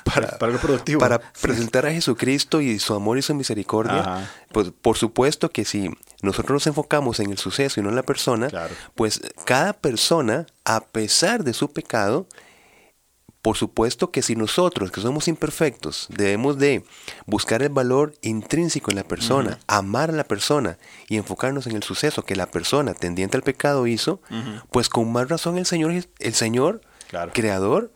para, 0.04 0.38
para, 0.40 0.58
productivo. 0.58 1.00
para 1.00 1.20
presentar 1.20 1.86
a 1.86 1.92
Jesucristo 1.92 2.60
y 2.60 2.80
su 2.80 2.96
amor 2.96 3.20
y 3.20 3.22
su 3.22 3.36
misericordia, 3.36 4.28
pues 4.52 4.72
por 4.82 4.98
supuesto 4.98 5.52
que 5.52 5.66
si 5.66 5.92
nosotros 6.24 6.56
nos 6.56 6.68
enfocamos 6.68 7.20
en 7.20 7.30
el 7.30 7.38
suceso 7.38 7.80
y 7.80 7.84
no 7.84 7.90
en 7.90 7.96
la 7.96 8.04
persona, 8.04 8.50
pues 8.96 9.22
cada 9.46 9.74
persona, 9.74 10.48
a 10.66 10.84
pesar 10.86 11.44
de 11.44 11.54
su 11.54 11.72
pecado, 11.72 12.26
por 13.43 13.58
supuesto 13.58 14.10
que 14.10 14.21
si 14.21 14.38
nosotros, 14.38 14.89
que 14.89 15.01
somos 15.01 15.27
imperfectos, 15.27 16.08
debemos 16.10 16.58
de 16.58 16.86
buscar 17.25 17.62
el 17.62 17.67
valor 17.67 18.13
intrínseco 18.21 18.89
en 18.89 18.95
la 18.95 19.03
persona, 19.03 19.60
amar 19.67 20.10
a 20.10 20.13
la 20.13 20.23
persona 20.23 20.77
y 21.10 21.17
enfocarnos 21.17 21.67
en 21.67 21.75
el 21.75 21.84
suceso 21.84 22.23
que 22.23 22.38
la 22.38 22.45
persona 22.45 22.93
tendiente 22.93 23.36
al 23.36 23.43
pecado 23.43 23.86
hizo, 23.86 24.21
pues 24.71 24.88
con 24.88 25.12
más 25.12 25.27
razón 25.27 25.58
el 25.58 25.65
Señor, 25.65 25.91
el 26.19 26.34
Señor, 26.34 26.84
creador, 27.34 27.91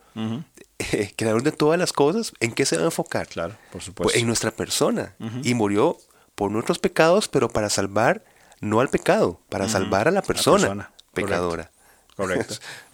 creador 1.16 1.42
de 1.42 1.52
todas 1.52 1.78
las 1.78 1.94
cosas, 1.94 2.34
¿en 2.40 2.52
qué 2.52 2.66
se 2.66 2.76
va 2.76 2.82
a 2.82 2.86
enfocar? 2.86 3.26
Claro, 3.26 3.54
por 3.72 3.80
supuesto. 3.80 4.12
Pues 4.12 4.20
en 4.20 4.26
nuestra 4.26 4.50
persona. 4.50 5.14
Y 5.42 5.54
murió 5.54 5.96
por 6.34 6.50
nuestros 6.50 6.78
pecados, 6.78 7.26
pero 7.26 7.48
para 7.48 7.70
salvar 7.70 8.22
no 8.60 8.80
al 8.80 8.90
pecado, 8.90 9.40
para 9.48 9.66
salvar 9.66 10.08
a 10.08 10.10
la 10.10 10.20
persona, 10.20 10.92
pecadora. 11.14 11.70
Correcto. 12.16 12.56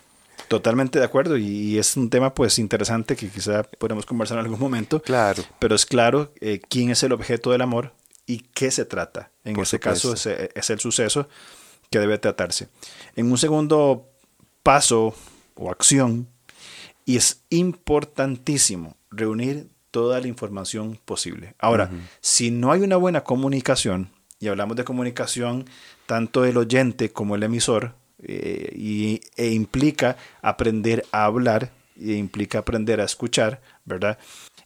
Totalmente 0.48 0.98
de 0.98 1.04
acuerdo 1.04 1.36
y, 1.36 1.78
es 1.78 1.96
un 1.96 2.10
tema 2.10 2.34
pues 2.34 2.58
interesante 2.58 3.16
que 3.16 3.28
quizá 3.28 3.62
podremos 3.62 4.06
conversar 4.06 4.38
en 4.38 4.44
algún 4.44 4.60
momento. 4.60 5.00
Claro. 5.02 5.42
Pero 5.58 5.74
es 5.74 5.86
claro 5.86 6.32
eh, 6.40 6.60
quién 6.68 6.90
es 6.90 7.02
el 7.02 7.12
objeto 7.12 7.50
del 7.50 7.62
amor 7.62 7.92
y 8.26 8.38
qué 8.54 8.70
se 8.70 8.84
trata. 8.84 9.30
En 9.44 9.58
ese 9.58 9.78
caso 9.80 10.14
es, 10.14 10.26
es, 10.26 10.70
el 10.70 10.80
suceso 10.80 11.28
que 11.90 11.98
debe 11.98 12.18
tratarse. 12.18 12.68
En 13.16 13.30
un 13.30 13.38
segundo 13.38 14.08
paso 14.62 15.14
o 15.54 15.70
acción, 15.70 16.28
y 17.04 17.16
es 17.16 17.42
importantísimo 17.50 18.96
reunir 19.10 19.68
toda 19.90 20.20
la 20.20 20.26
información 20.26 20.98
posible. 21.04 21.54
Ahora, 21.58 21.90
si 22.20 22.50
no 22.50 22.72
hay 22.72 22.80
una 22.80 22.96
buena 22.96 23.22
comunicación, 23.22 24.10
y 24.40 24.48
hablamos 24.48 24.76
de 24.76 24.84
comunicación 24.84 25.66
tanto 26.06 26.44
el 26.44 26.56
oyente 26.56 27.12
como 27.12 27.36
el 27.36 27.44
emisor, 27.44 27.94
y, 28.26 29.20
e 29.36 29.50
implica 29.50 30.16
aprender 30.42 31.04
a 31.12 31.24
hablar, 31.24 31.70
e 32.00 32.14
implica 32.14 32.58
aprender 32.58 33.00
a 33.00 33.04
escuchar, 33.04 33.60
¿verdad? 33.84 34.18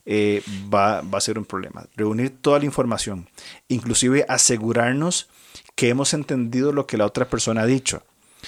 Eh, 0.05 0.41
va, 0.73 1.01
va 1.01 1.17
a 1.17 1.21
ser 1.21 1.37
un 1.37 1.45
problema. 1.45 1.85
Reunir 1.95 2.31
toda 2.41 2.59
la 2.59 2.65
información, 2.65 3.27
inclusive 3.67 4.25
asegurarnos 4.27 5.29
que 5.75 5.89
hemos 5.89 6.13
entendido 6.13 6.71
lo 6.71 6.87
que 6.87 6.97
la 6.97 7.05
otra 7.05 7.29
persona 7.29 7.61
ha 7.61 7.65
dicho. 7.65 8.03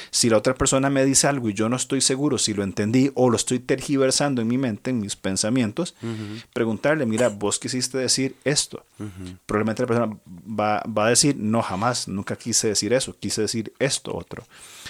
Si 0.09 0.29
la 0.29 0.37
otra 0.37 0.55
persona 0.55 0.89
me 0.89 1.05
dice 1.05 1.27
algo 1.27 1.49
y 1.49 1.53
yo 1.53 1.69
no 1.69 1.75
estoy 1.75 2.01
seguro 2.01 2.37
si 2.37 2.53
lo 2.53 2.63
entendí 2.63 3.11
o 3.15 3.29
lo 3.29 3.35
estoy 3.35 3.59
tergiversando 3.59 4.41
en 4.41 4.47
mi 4.47 4.57
mente, 4.57 4.89
en 4.89 4.99
mis 4.99 5.15
pensamientos, 5.15 5.95
preguntarle, 6.53 7.05
mira, 7.05 7.29
vos 7.29 7.59
quisiste 7.59 7.97
decir 7.97 8.35
esto. 8.43 8.85
Probablemente 9.45 9.83
la 9.83 9.87
persona 9.87 10.17
va, 10.27 10.83
va, 10.85 11.07
a 11.07 11.09
decir, 11.09 11.35
no, 11.37 11.61
jamás, 11.61 12.07
nunca 12.07 12.35
quise 12.35 12.69
decir 12.69 12.93
eso, 12.93 13.17
quise 13.19 13.41
decir 13.41 13.73
esto 13.79 14.15
otro. 14.15 14.45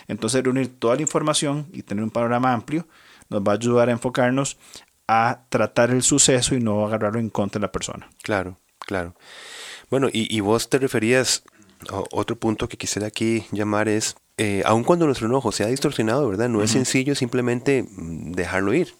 Entonces, 0.08 0.44
reunir 0.44 0.80
toda 0.80 0.96
la 0.96 1.02
información 1.02 1.68
y 1.72 1.84
tener 1.84 2.04
un 2.04 2.10
panorama 2.10 2.54
amplio 2.54 2.88
nos 3.30 3.42
va 3.42 3.54
a 3.54 3.56
ayudar 3.56 3.90
a 3.90 3.94
enfocarnos 3.94 4.58
a 5.08 5.42
tratar 5.50 5.92
el 5.92 6.04
suceso 6.04 6.56
y 6.56 6.60
no 6.60 6.86
agarrarlo 6.86 7.20
en 7.20 7.30
contra 7.30 7.60
de 7.60 7.64
la 7.64 7.72
persona. 7.72 8.10
Claro, 8.22 8.58
claro. 8.80 9.16
Bueno, 9.90 10.08
y, 10.12 10.34
y 10.36 10.40
vos 10.40 10.70
te 10.70 10.80
referías, 10.80 11.44
a 11.90 12.04
otro 12.12 12.36
punto 12.36 12.70
que 12.70 12.78
quisiera 12.78 13.08
aquí 13.08 13.46
llamar 13.52 13.88
es 13.88 14.16
eh, 14.44 14.64
aun 14.66 14.84
cuando 14.84 15.06
nuestro 15.06 15.28
enojo 15.28 15.52
se 15.52 15.64
ha 15.64 15.68
distorsionado, 15.68 16.28
¿verdad? 16.28 16.50
No 16.50 16.64
es 16.64 16.72
sencillo 16.72 17.14
simplemente 17.14 17.84
mm, 17.84 18.32
dejarlo 18.32 18.74
ir. 18.74 18.96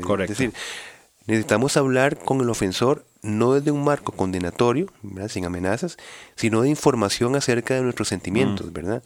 Correcto. 0.00 0.32
Es 0.32 0.38
decir, 0.38 0.54
necesitamos 1.26 1.76
hablar 1.76 2.16
con 2.16 2.40
el 2.40 2.48
ofensor 2.48 3.04
no 3.20 3.52
desde 3.52 3.72
un 3.72 3.84
marco 3.84 4.12
condenatorio, 4.12 4.86
¿verdad? 5.02 5.28
sin 5.28 5.44
amenazas, 5.44 5.98
sino 6.34 6.62
de 6.62 6.70
información 6.70 7.36
acerca 7.36 7.74
de 7.74 7.82
nuestros 7.82 8.08
sentimientos, 8.08 8.72
¿verdad? 8.72 9.02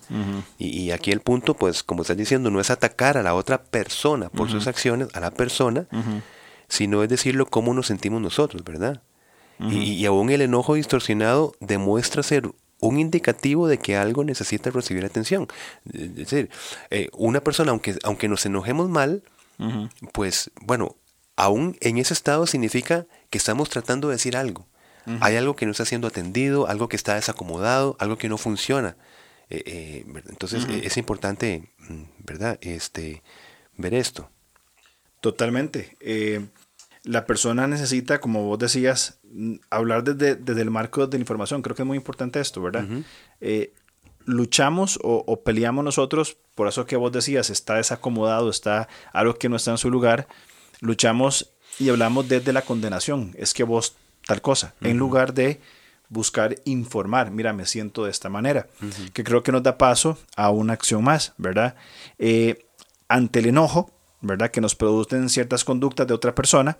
y, 0.58 0.92
aquí 0.92 1.10
el 1.10 1.18
punto, 1.18 1.54
pues, 1.54 1.82
como 1.82 2.02
estás 2.02 2.16
diciendo, 2.16 2.52
no 2.52 2.60
es 2.60 2.70
atacar 2.70 3.18
a 3.18 3.24
la 3.24 3.34
otra 3.34 3.64
persona 3.64 4.28
por 4.28 4.48
sus 4.48 4.68
acciones, 4.68 5.08
a 5.14 5.18
la 5.18 5.32
persona, 5.32 5.88
sino 6.68 7.02
es 7.02 7.08
decirlo 7.08 7.46
cómo 7.46 7.74
nos 7.74 7.88
sentimos 7.88 8.22
nosotros, 8.22 8.62
¿verdad? 8.62 9.02
y, 9.58 9.78
y, 9.78 10.06
aún 10.06 10.30
el 10.30 10.42
enojo 10.42 10.74
distorsionado 10.74 11.54
demuestra 11.58 12.22
ser 12.22 12.52
un 12.88 12.98
indicativo 12.98 13.68
de 13.68 13.78
que 13.78 13.96
algo 13.96 14.24
necesita 14.24 14.70
recibir 14.70 15.04
atención. 15.04 15.48
Es 15.92 16.14
decir, 16.14 16.50
eh, 16.90 17.08
una 17.12 17.40
persona, 17.40 17.70
aunque, 17.70 17.96
aunque 18.02 18.28
nos 18.28 18.44
enojemos 18.46 18.88
mal, 18.88 19.22
pues 20.12 20.50
bueno, 20.60 20.96
aún 21.36 21.76
en 21.80 21.98
ese 21.98 22.12
estado 22.12 22.46
significa 22.46 23.06
que 23.30 23.38
estamos 23.38 23.70
tratando 23.70 24.08
de 24.08 24.16
decir 24.16 24.36
algo. 24.36 24.66
Hay 25.20 25.36
algo 25.36 25.54
que 25.54 25.66
no 25.66 25.72
está 25.72 25.84
siendo 25.84 26.08
atendido, 26.08 26.66
algo 26.66 26.88
que 26.88 26.96
está 26.96 27.14
desacomodado, 27.14 27.94
algo 27.98 28.16
que 28.16 28.30
no 28.30 28.38
funciona. 28.38 28.96
Eh, 29.50 29.62
eh, 29.66 30.22
entonces 30.30 30.66
es 30.82 30.96
importante, 30.96 31.68
mm, 31.78 32.02
¿verdad? 32.20 32.58
Este, 32.62 33.22
ver 33.76 33.92
esto. 33.92 34.30
Totalmente 35.20 35.96
la 37.04 37.26
persona 37.26 37.66
necesita, 37.66 38.18
como 38.18 38.44
vos 38.44 38.58
decías, 38.58 39.20
hablar 39.70 40.04
desde, 40.04 40.60
el 40.60 40.70
marco 40.70 41.06
de 41.06 41.18
la 41.18 41.22
información. 41.22 41.62
Creo 41.62 41.76
que 41.76 41.82
es 41.82 41.86
muy 41.86 41.96
importante 41.96 42.40
esto, 42.40 42.62
¿verdad? 42.62 42.84
Eh, 43.40 43.72
luchamos 44.24 44.98
o, 45.02 45.40
peleamos 45.42 45.84
nosotros, 45.84 46.36
por 46.54 46.66
eso 46.66 46.86
que 46.86 46.96
vos 46.96 47.12
decías, 47.12 47.50
está 47.50 47.74
desacomodado, 47.74 48.48
está 48.50 48.88
algo 49.12 49.34
que 49.34 49.48
no 49.48 49.56
está 49.56 49.70
en 49.70 49.78
su 49.78 49.90
lugar, 49.90 50.28
luchamos 50.80 51.52
y 51.78 51.90
hablamos 51.90 52.28
desde 52.28 52.52
la 52.52 52.62
condenación, 52.62 53.32
es 53.36 53.52
que 53.52 53.64
vos 53.64 53.96
tal 54.26 54.40
cosa, 54.40 54.74
en 54.80 54.96
lugar 54.96 55.34
de 55.34 55.60
buscar 56.08 56.56
informar, 56.64 57.30
mira, 57.30 57.52
me 57.52 57.66
siento 57.66 58.04
de 58.04 58.10
esta 58.10 58.30
manera, 58.30 58.66
que 59.12 59.24
creo 59.24 59.42
que 59.42 59.52
nos 59.52 59.62
da 59.62 59.76
paso 59.76 60.18
a 60.36 60.50
una 60.50 60.72
acción 60.72 61.04
más, 61.04 61.34
¿verdad? 61.36 61.74
Eh, 62.18 62.66
ante 63.08 63.40
el 63.40 63.46
enojo, 63.46 63.90
¿verdad? 64.24 64.50
Que 64.50 64.60
nos 64.60 64.74
producen 64.74 65.28
ciertas 65.28 65.64
conductas 65.64 66.06
de 66.06 66.14
otra 66.14 66.34
persona, 66.34 66.78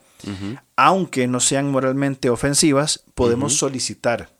aunque 0.76 1.26
no 1.28 1.40
sean 1.40 1.70
moralmente 1.70 2.30
ofensivas, 2.30 3.04
podemos 3.14 3.54
solicitar, 3.54 4.30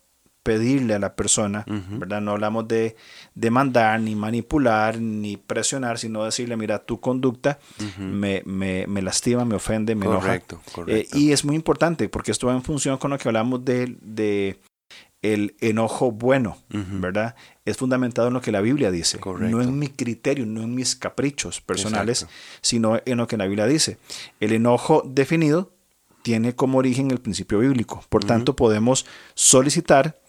pedirle 0.43 0.93
a 0.95 0.99
la 0.99 1.15
persona, 1.15 1.65
¿verdad? 1.67 2.21
No 2.21 2.31
hablamos 2.31 2.67
de 2.67 2.95
demandar, 3.33 3.99
ni 4.01 4.15
manipular, 4.15 4.99
ni 4.99 5.37
presionar, 5.37 5.97
sino 5.97 6.23
decirle, 6.23 6.57
mira, 6.57 6.79
tu 6.79 6.99
conducta 6.99 7.59
me, 7.97 8.41
me, 8.45 8.85
me, 8.87 9.01
lastima, 9.01 9.45
me 9.45 9.55
ofende, 9.55 9.95
me 9.95 10.05
correcto, 10.05 10.55
enoja. 10.55 10.71
Correcto. 10.71 11.17
Eh, 11.17 11.19
y 11.19 11.31
es 11.31 11.45
muy 11.45 11.55
importante, 11.55 12.09
porque 12.09 12.31
esto 12.31 12.47
va 12.47 12.53
en 12.53 12.63
función 12.63 12.97
con 12.97 13.11
lo 13.11 13.17
que 13.17 13.29
hablamos 13.29 13.63
de, 13.63 13.95
de 14.01 14.59
el 15.33 15.55
enojo 15.59 16.11
bueno, 16.11 16.57
¿verdad? 16.69 17.35
Es 17.65 17.77
fundamentado 17.77 18.27
en 18.27 18.35
lo 18.35 18.41
que 18.41 18.51
la 18.51 18.61
Biblia 18.61 18.91
dice, 18.91 19.19
Correcto. 19.19 19.55
no 19.55 19.63
en 19.63 19.77
mi 19.79 19.87
criterio, 19.87 20.45
no 20.45 20.61
en 20.61 20.75
mis 20.75 20.95
caprichos 20.95 21.61
personales, 21.61 22.27
sino 22.61 22.99
en 23.05 23.17
lo 23.17 23.27
que 23.27 23.37
la 23.37 23.45
Biblia 23.45 23.65
dice. 23.65 23.97
El 24.39 24.51
enojo 24.51 25.03
definido 25.05 25.71
tiene 26.21 26.55
como 26.55 26.77
origen 26.77 27.11
el 27.11 27.19
principio 27.19 27.59
bíblico, 27.59 28.03
por 28.09 28.23
tanto 28.23 28.55
podemos 28.55 29.05
solicitar 29.33 30.19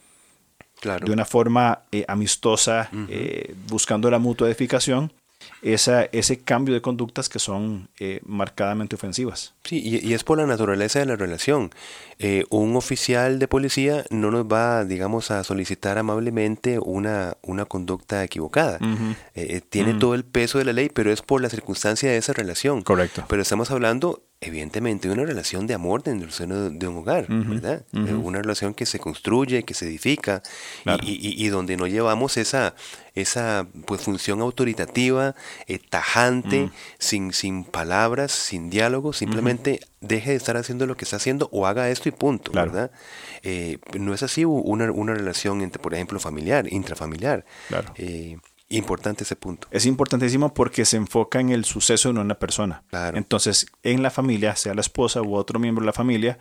claro. 0.80 1.06
de 1.06 1.12
una 1.12 1.24
forma 1.24 1.82
eh, 1.92 2.04
amistosa, 2.08 2.90
eh, 3.08 3.54
buscando 3.68 4.10
la 4.10 4.18
mutua 4.18 4.48
edificación, 4.48 5.12
esa, 5.62 6.04
ese 6.04 6.40
cambio 6.40 6.74
de 6.74 6.80
conductas 6.80 7.28
que 7.28 7.38
son 7.38 7.88
eh, 7.98 8.20
marcadamente 8.24 8.96
ofensivas. 8.96 9.54
Sí, 9.64 9.80
y, 9.84 10.06
y, 10.06 10.14
es 10.14 10.22
por 10.24 10.38
la 10.38 10.46
naturaleza 10.46 11.00
de 11.00 11.06
la 11.06 11.16
relación. 11.16 11.70
Eh, 12.18 12.44
un 12.50 12.76
oficial 12.76 13.38
de 13.38 13.48
policía 13.48 14.04
no 14.10 14.30
nos 14.30 14.46
va, 14.46 14.84
digamos, 14.84 15.30
a 15.30 15.42
solicitar 15.44 15.98
amablemente 15.98 16.78
una, 16.78 17.36
una 17.42 17.64
conducta 17.64 18.22
equivocada. 18.22 18.78
Uh 18.80 18.84
-huh. 18.84 19.16
eh, 19.34 19.60
tiene 19.68 19.92
uh 19.92 19.96
-huh. 19.96 20.00
todo 20.00 20.14
el 20.14 20.24
peso 20.24 20.58
de 20.58 20.64
la 20.64 20.72
ley, 20.72 20.88
pero 20.88 21.12
es 21.12 21.22
por 21.22 21.40
la 21.40 21.48
circunstancia 21.48 22.10
de 22.10 22.16
esa 22.16 22.32
relación. 22.32 22.82
Correcto. 22.82 23.24
Pero 23.28 23.42
estamos 23.42 23.70
hablando, 23.70 24.22
evidentemente, 24.40 25.08
de 25.08 25.14
una 25.14 25.24
relación 25.24 25.66
de 25.66 25.74
amor 25.74 26.02
dentro 26.02 26.26
del 26.26 26.34
seno 26.34 26.70
de 26.70 26.88
un 26.88 26.98
hogar, 26.98 27.24
uh 27.30 27.34
-huh. 27.34 27.48
¿verdad? 27.48 27.84
Una 27.92 28.40
relación 28.40 28.74
que 28.74 28.84
se 28.84 28.98
construye, 28.98 29.64
que 29.64 29.74
se 29.74 29.86
edifica 29.86 30.42
claro. 30.82 31.02
y, 31.02 31.12
y, 31.12 31.44
y, 31.44 31.48
donde 31.48 31.76
no 31.76 31.86
llevamos 31.86 32.36
esa, 32.36 32.74
esa 33.14 33.66
pues, 33.86 34.02
función 34.02 34.42
autoritativa, 34.42 35.34
eh, 35.66 35.78
tajante, 35.78 36.70
sin, 36.98 37.32
sin 37.32 37.64
palabras, 37.64 38.30
sin 38.30 38.68
diálogo, 38.68 39.12
simplemente 39.14 39.80
deje 40.00 40.30
de 40.30 40.36
estar 40.36 40.56
haciendo 40.56 40.86
lo 40.86 40.96
que 40.96 41.04
está 41.04 41.16
haciendo 41.16 41.48
o 41.50 41.66
haga 41.66 41.88
esto 41.88 42.08
y 42.08 42.12
punto, 42.12 42.52
claro. 42.52 42.70
¿verdad? 42.70 42.90
Eh, 43.42 43.78
no 43.98 44.12
es 44.12 44.22
así 44.22 44.44
una, 44.44 44.92
una, 44.92 45.14
relación 45.14 45.62
entre, 45.62 45.80
por 45.80 45.94
ejemplo, 45.94 46.20
familiar, 46.20 46.70
intrafamiliar. 46.70 47.46
Claro. 47.68 47.92
Eh, 47.96 48.36
importante 48.68 49.24
ese 49.24 49.36
punto. 49.36 49.68
Es 49.70 49.86
importantísimo 49.86 50.52
porque 50.54 50.84
se 50.84 50.96
enfoca 50.96 51.40
en 51.40 51.50
el 51.50 51.64
suceso 51.64 52.12
de 52.12 52.20
una 52.20 52.38
persona. 52.38 52.82
Claro. 52.88 53.16
Entonces, 53.16 53.66
en 53.82 54.02
la 54.02 54.10
familia, 54.10 54.56
sea 54.56 54.74
la 54.74 54.80
esposa 54.80 55.22
u 55.22 55.34
otro 55.34 55.58
miembro 55.58 55.82
de 55.82 55.86
la 55.86 55.92
familia, 55.92 56.38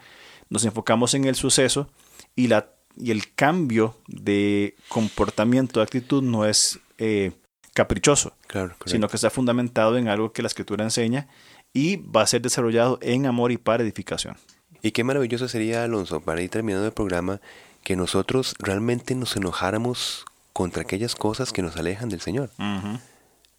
nos 0.49 0.65
enfocamos 0.65 1.13
en 1.13 1.25
el 1.25 1.35
suceso 1.35 1.89
y, 2.35 2.47
la, 2.47 2.69
y 2.97 3.11
el 3.11 3.33
cambio 3.33 3.97
de 4.07 4.75
comportamiento, 4.87 5.79
de 5.79 5.83
actitud, 5.83 6.23
no 6.23 6.45
es 6.45 6.79
eh, 6.97 7.31
caprichoso, 7.73 8.33
claro, 8.47 8.75
sino 8.85 9.07
que 9.07 9.17
está 9.17 9.29
fundamentado 9.29 9.97
en 9.97 10.07
algo 10.07 10.31
que 10.31 10.41
la 10.41 10.47
escritura 10.47 10.83
enseña 10.83 11.27
y 11.73 11.97
va 11.97 12.21
a 12.21 12.27
ser 12.27 12.41
desarrollado 12.41 12.99
en 13.01 13.25
amor 13.25 13.51
y 13.51 13.57
para 13.57 13.83
edificación. 13.83 14.37
Y 14.81 14.91
qué 14.91 15.03
maravilloso 15.03 15.47
sería, 15.47 15.83
Alonso, 15.83 16.21
para 16.21 16.41
ir 16.41 16.49
terminando 16.49 16.85
el 16.85 16.93
programa, 16.93 17.41
que 17.83 17.95
nosotros 17.95 18.55
realmente 18.59 19.13
nos 19.15 19.35
enojáramos 19.35 20.25
contra 20.55 20.83
aquellas 20.83 21.15
cosas 21.15 21.51
que 21.51 21.61
nos 21.61 21.75
alejan 21.75 22.07
del 22.07 22.21
Señor. 22.21 22.49
Uh 22.57 22.63
-huh. 22.63 22.99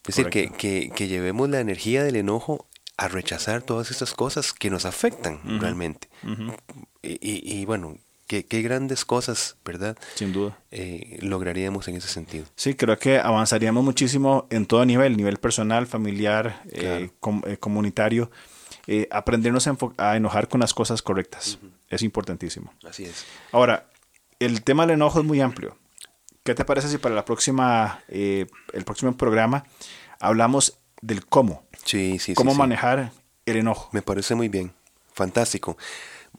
Es 0.08 0.16
decir, 0.16 0.30
que, 0.30 0.48
que, 0.48 0.90
que, 0.96 1.08
llevemos 1.08 1.46
la 1.50 1.60
energía 1.60 2.02
del 2.02 2.16
enojo 2.16 2.66
a 2.96 3.06
rechazar 3.08 3.60
todas 3.60 3.90
estas 3.90 4.14
cosas 4.14 4.54
que 4.54 4.70
nos 4.70 4.86
afectan 4.86 5.34
uh 5.34 5.46
-huh. 5.46 5.60
realmente. 5.60 6.08
Uh 6.22 6.28
-huh. 6.28 6.56
y, 7.02 7.18
y, 7.20 7.60
y, 7.60 7.66
bueno, 7.66 7.98
qué, 8.26 8.46
qué, 8.46 8.62
grandes 8.62 9.04
cosas, 9.04 9.56
¿verdad? 9.62 9.98
Sin 10.14 10.32
duda. 10.32 10.56
Eh, 10.70 11.18
lograríamos 11.20 11.86
en 11.88 11.96
ese 11.96 12.08
sentido. 12.08 12.46
Sí, 12.56 12.74
creo 12.74 12.98
que 12.98 13.18
avanzaríamos 13.18 13.84
muchísimo 13.84 14.46
en 14.48 14.64
todo 14.64 14.86
nivel, 14.86 15.18
nivel 15.18 15.36
personal, 15.36 15.86
familiar, 15.86 16.62
claro. 16.72 17.04
eh, 17.04 17.10
com 17.20 17.42
eh, 17.46 17.58
comunitario. 17.58 18.30
aprendernos 19.10 19.66
a, 19.66 19.76
a, 19.98 20.16
enojar 20.16 20.48
con 20.48 20.60
las 20.60 20.72
cosas 20.72 21.02
correctas. 21.02 21.58
Es 21.90 22.00
importantísimo. 22.00 22.72
Así 22.88 23.04
es. 23.04 23.26
Ahora, 23.52 23.84
el 24.38 24.62
tema 24.62 24.86
del 24.86 24.94
enojo 24.94 25.20
es 25.20 25.26
muy 25.26 25.42
amplio. 25.42 25.76
¿Qué 26.46 26.54
te 26.54 26.64
parece 26.64 26.88
si 26.88 26.96
para 26.98 27.12
la 27.12 27.24
próxima, 27.24 27.98
eh, 28.06 28.46
el 28.72 28.84
próximo 28.84 29.16
programa 29.16 29.64
hablamos 30.20 30.78
del 31.02 31.26
cómo? 31.26 31.64
Sí, 31.84 32.20
sí, 32.20 32.34
Cómo 32.34 32.52
sí, 32.52 32.58
manejar 32.58 33.10
el 33.46 33.56
enojo. 33.56 33.88
Me 33.90 34.00
parece 34.00 34.36
muy 34.36 34.48
bien. 34.48 34.72
Fantástico. 35.12 35.76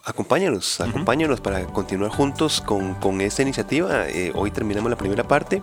Acompáñanos, 0.06 0.80
acompáñanos 0.80 1.40
uh 1.40 1.42
-huh. 1.42 1.44
para 1.44 1.66
continuar 1.66 2.10
juntos 2.10 2.62
con, 2.62 2.96
con 2.96 3.20
esta 3.20 3.42
iniciativa. 3.42 4.08
Eh, 4.08 4.32
hoy 4.34 4.50
terminamos 4.52 4.90
la 4.90 4.96
primera 4.98 5.28
parte. 5.28 5.62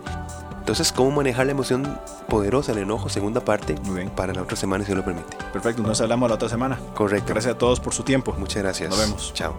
Entonces, 0.59 0.91
¿cómo 0.91 1.09
manejar 1.09 1.47
la 1.47 1.53
emoción 1.53 1.99
poderosa, 2.29 2.71
el 2.73 2.77
enojo? 2.79 3.09
Segunda 3.09 3.43
parte, 3.43 3.73
Muy 3.83 3.95
bien. 3.95 4.09
para 4.11 4.31
la 4.33 4.43
otra 4.43 4.55
semana, 4.55 4.85
si 4.85 4.93
lo 4.93 5.03
permite. 5.03 5.35
Perfecto, 5.53 5.81
entonces 5.81 6.01
hablamos 6.01 6.29
la 6.29 6.35
otra 6.35 6.49
semana. 6.49 6.79
Correcto. 6.93 7.33
Gracias 7.33 7.55
a 7.55 7.57
todos 7.57 7.79
por 7.79 7.95
su 7.95 8.03
tiempo. 8.03 8.35
Muchas 8.37 8.61
gracias. 8.61 8.89
Nos 8.91 8.99
vemos. 8.99 9.33
Chao. 9.33 9.55